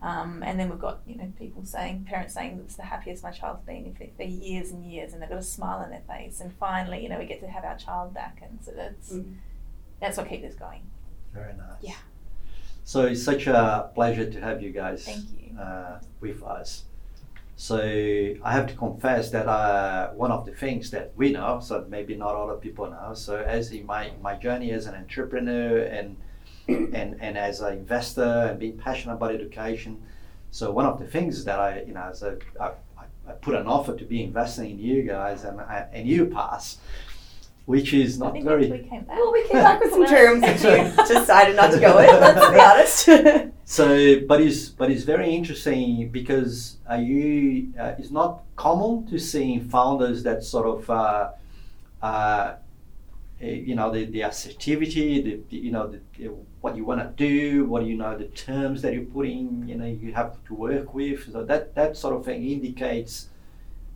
um, 0.04 0.44
and 0.46 0.60
then 0.60 0.70
we've 0.70 0.80
got 0.80 1.00
you 1.08 1.16
know 1.18 1.30
people 1.40 1.66
saying 1.66 2.06
parents 2.08 2.36
saying 2.36 2.62
it's 2.64 2.76
the 2.76 2.84
happiest 2.84 3.24
my 3.24 3.32
child's 3.32 3.66
been 3.66 3.96
for, 3.96 4.06
for 4.16 4.24
years 4.24 4.70
and 4.70 4.86
years 4.86 5.12
and 5.14 5.22
they've 5.22 5.30
got 5.30 5.40
a 5.40 5.44
smile 5.44 5.80
on 5.80 5.90
their 5.90 6.04
face 6.08 6.40
and 6.40 6.54
finally 6.60 7.02
you 7.02 7.10
know 7.10 7.18
we 7.18 7.26
get 7.26 7.40
to 7.42 7.48
have 7.48 7.66
our 7.66 7.76
child 7.78 8.14
back 8.14 8.38
and 8.44 8.60
so 8.64 8.72
that's 8.76 9.14
Mhm. 9.14 9.36
that's 10.00 10.18
what 10.18 10.30
keeps 10.30 10.46
us 10.46 10.54
going 10.54 10.84
Very 10.84 10.84
nice. 10.84 10.92
Yeah. 10.92 10.97
So 12.88 13.06
it's 13.06 13.22
such 13.22 13.48
a 13.48 13.92
pleasure 13.94 14.32
to 14.32 14.40
have 14.40 14.64
you 14.64 14.72
guys 14.72 15.06
you 15.38 15.60
uh, 15.60 16.00
with 16.22 16.42
us. 16.42 16.86
So 17.58 17.80
I 18.42 18.52
have 18.54 18.68
to 18.68 18.76
confess 18.76 19.30
that 19.32 19.46
uh, 19.46 20.12
one 20.12 20.32
of 20.32 20.46
the 20.46 20.54
things 20.54 20.90
that 20.92 21.12
we 21.18 21.34
know, 21.34 21.60
so 21.60 21.86
maybe 21.90 22.16
not 22.16 22.34
other 22.34 22.56
people 22.56 22.90
know. 22.90 23.14
So 23.14 23.42
as 23.42 23.74
in 23.74 23.86
my, 23.86 24.14
my 24.22 24.36
journey 24.36 24.72
as 24.72 24.86
an 24.86 24.96
entrepreneur 24.96 25.80
and 25.80 26.16
and 26.70 27.18
and 27.20 27.38
as 27.38 27.60
an 27.60 27.74
investor 27.74 28.48
and 28.50 28.58
being 28.58 28.78
passionate 28.78 29.16
about 29.16 29.36
education, 29.36 30.02
so 30.52 30.72
one 30.72 30.86
of 30.86 30.98
the 30.98 31.08
things 31.08 31.44
that 31.44 31.60
I 31.60 31.82
you 31.82 31.94
know 31.94 32.12
so 32.14 32.38
I, 32.58 32.68
I, 32.98 33.06
I 33.28 33.32
put 33.34 33.56
an 33.56 33.68
offer 33.68 33.98
to 33.98 34.06
be 34.06 34.24
investing 34.24 34.72
in 34.72 34.80
you 34.80 35.04
guys 35.04 35.44
and 35.44 35.60
I, 35.60 35.88
and 35.92 36.08
you 36.08 36.28
pass, 36.28 36.78
which 37.68 37.94
is 37.94 38.22
I 38.22 38.26
not 38.26 38.34
think 38.34 38.46
very 38.46 38.72
we 38.72 38.80
came 38.80 39.04
back 39.04 39.18
well, 39.18 39.34
we 39.34 39.44
came 39.44 39.62
back 39.68 39.82
with 39.82 39.92
some 39.92 40.06
terms 40.06 40.42
that 40.42 40.58
you 40.64 41.06
decided 41.20 41.58
not 41.58 41.72
to 41.72 41.80
go 41.80 41.98
with. 41.98 42.10
Let's 42.10 42.50
be 42.50 42.60
honest. 43.06 43.52
so, 43.66 44.22
but 44.22 44.40
it's 44.42 44.70
but 44.70 44.90
it's 44.90 45.04
very 45.04 45.36
interesting 45.36 46.10
because 46.10 46.78
are 46.88 47.02
you? 47.02 47.74
Uh, 47.78 47.94
it's 48.00 48.10
not 48.10 48.44
common 48.56 49.06
to 49.08 49.20
see 49.20 49.60
founders 49.60 50.24
that 50.24 50.44
sort 50.44 50.66
of. 50.66 50.90
Uh, 50.90 51.32
uh, 52.02 52.56
eh, 53.42 53.56
you 53.70 53.76
know 53.76 53.92
the, 53.92 54.06
the 54.06 54.22
assertivity, 54.22 55.22
the, 55.22 55.42
the 55.50 55.58
you 55.58 55.72
know 55.72 55.88
the, 55.88 56.00
the, 56.18 56.28
what 56.62 56.78
you 56.78 56.86
want 56.86 57.02
to 57.02 57.10
do, 57.18 57.66
what 57.66 57.84
you 57.86 57.98
know 57.98 58.18
the 58.18 58.28
terms 58.28 58.82
that 58.82 58.94
you're 58.94 59.04
putting, 59.04 59.68
you 59.68 59.76
know 59.76 59.86
you 59.86 60.14
have 60.14 60.42
to 60.46 60.54
work 60.54 60.94
with. 60.94 61.30
So 61.34 61.44
that 61.44 61.76
that 61.76 61.98
sort 61.98 62.16
of 62.16 62.24
thing 62.24 62.50
indicates 62.50 63.28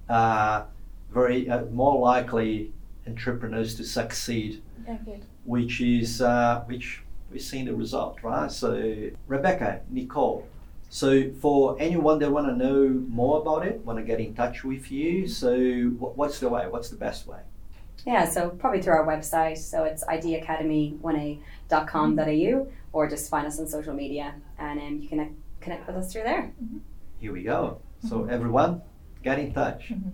uh, 0.10 0.64
very 1.14 1.50
uh, 1.50 1.64
more 1.68 1.98
likely 1.98 2.74
entrepreneurs 3.08 3.76
to 3.76 3.84
succeed, 3.84 4.62
Yeah, 4.88 4.98
good. 5.06 5.26
which 5.46 5.82
is 5.82 6.22
uh, 6.22 6.64
which 6.66 7.02
we've 7.32 7.42
seen 7.42 7.66
the 7.66 7.76
result, 7.76 8.22
right? 8.24 8.52
So 8.52 9.10
Rebecca, 9.28 9.82
Nicole. 9.90 10.46
So 10.90 11.32
for 11.40 11.78
anyone 11.80 12.20
that 12.20 12.30
want 12.32 12.48
to 12.48 12.56
know 12.56 12.90
more 13.08 13.40
about 13.42 13.66
it, 13.66 13.80
want 13.86 13.98
to 14.00 14.04
get 14.04 14.20
in 14.20 14.34
touch 14.34 14.64
with 14.66 14.92
you, 14.92 15.26
so 15.28 15.56
what's 16.20 16.40
the 16.40 16.50
way? 16.50 16.68
What's 16.68 16.90
the 16.90 16.98
best 16.98 17.26
way? 17.28 17.40
Yeah, 18.06 18.28
so 18.28 18.50
probably 18.50 18.82
through 18.82 18.96
our 18.96 19.06
website. 19.08 19.58
So 19.60 19.84
it's 19.86 20.04
ideacademy1a.com.au 20.06 22.68
or 22.94 23.08
just 23.10 23.30
find 23.30 23.48
us 23.48 23.60
on 23.60 23.68
social 23.68 23.94
media 23.94 24.34
and 24.58 24.80
um, 24.80 25.00
you 25.02 25.08
can 25.08 25.36
connect 25.62 25.88
with 25.88 25.96
us 25.96 26.12
through 26.12 26.24
there. 26.24 26.52
Here 27.20 27.32
we 27.32 27.44
go. 27.44 27.80
So 28.08 28.26
everyone, 28.26 28.82
get 29.24 29.40
in 29.40 29.54
touch. 29.54 29.90
Mhm. 29.92 30.12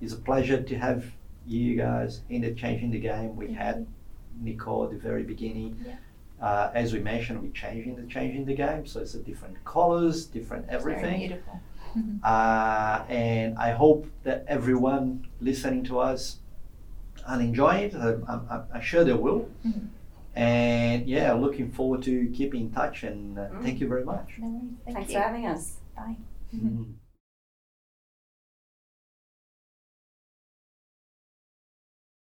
It's 0.00 0.12
a 0.12 0.16
pleasure 0.16 0.60
to 0.62 0.78
have 0.78 1.04
you 1.46 1.76
guys 1.76 2.22
in 2.30 2.42
the 2.42 2.54
changing 2.54 2.90
the 2.90 2.98
game. 3.00 3.36
We 3.36 3.46
Thank 3.46 3.58
had 3.58 3.76
you. 3.78 3.86
Nicole 4.52 4.84
at 4.84 4.90
the 4.90 4.98
very 4.98 5.22
beginning. 5.24 5.84
Yeah. 5.86 5.96
Uh, 6.40 6.70
as 6.74 6.92
we 6.92 6.98
mentioned, 7.00 7.40
we're 7.42 7.52
changing 7.52 7.94
the 7.96 8.02
changing 8.06 8.44
the 8.46 8.54
game, 8.54 8.84
so 8.86 9.00
it's 9.00 9.14
a 9.14 9.20
different 9.20 9.62
colors, 9.64 10.26
different 10.26 10.64
It's 10.70 10.82
Very 10.84 10.96
everything. 10.96 11.18
beautiful. 11.28 11.60
Uh, 12.24 13.04
and 13.08 13.58
I 13.58 13.70
hope 13.72 14.06
that 14.24 14.44
everyone 14.48 15.26
listening 15.40 15.84
to 15.84 15.98
us 16.00 16.38
and 17.26 17.42
enjoy 17.42 17.74
it. 17.86 17.94
I'm, 17.94 18.24
I'm, 18.28 18.64
I'm 18.74 18.80
sure 18.80 19.04
they 19.04 19.12
will. 19.12 19.48
Mhm. 19.64 19.88
And 20.34 21.06
yeah, 21.06 21.32
looking 21.34 21.70
forward 21.70 22.02
to 22.04 22.26
keeping 22.32 22.62
in 22.62 22.70
touch. 22.72 23.02
And 23.04 23.38
uh, 23.38 23.42
Mm. 23.50 23.62
thank 23.62 23.80
you 23.80 23.86
very 23.88 24.04
much. 24.04 24.38
No 24.38 24.48
worries. 24.48 24.72
Thank 24.84 24.96
Thanks 24.96 25.12
you. 25.12 25.18
for 25.18 25.24
having 25.24 25.46
us. 25.46 25.76
Bye. 25.94 26.16
Mm. 26.54 26.94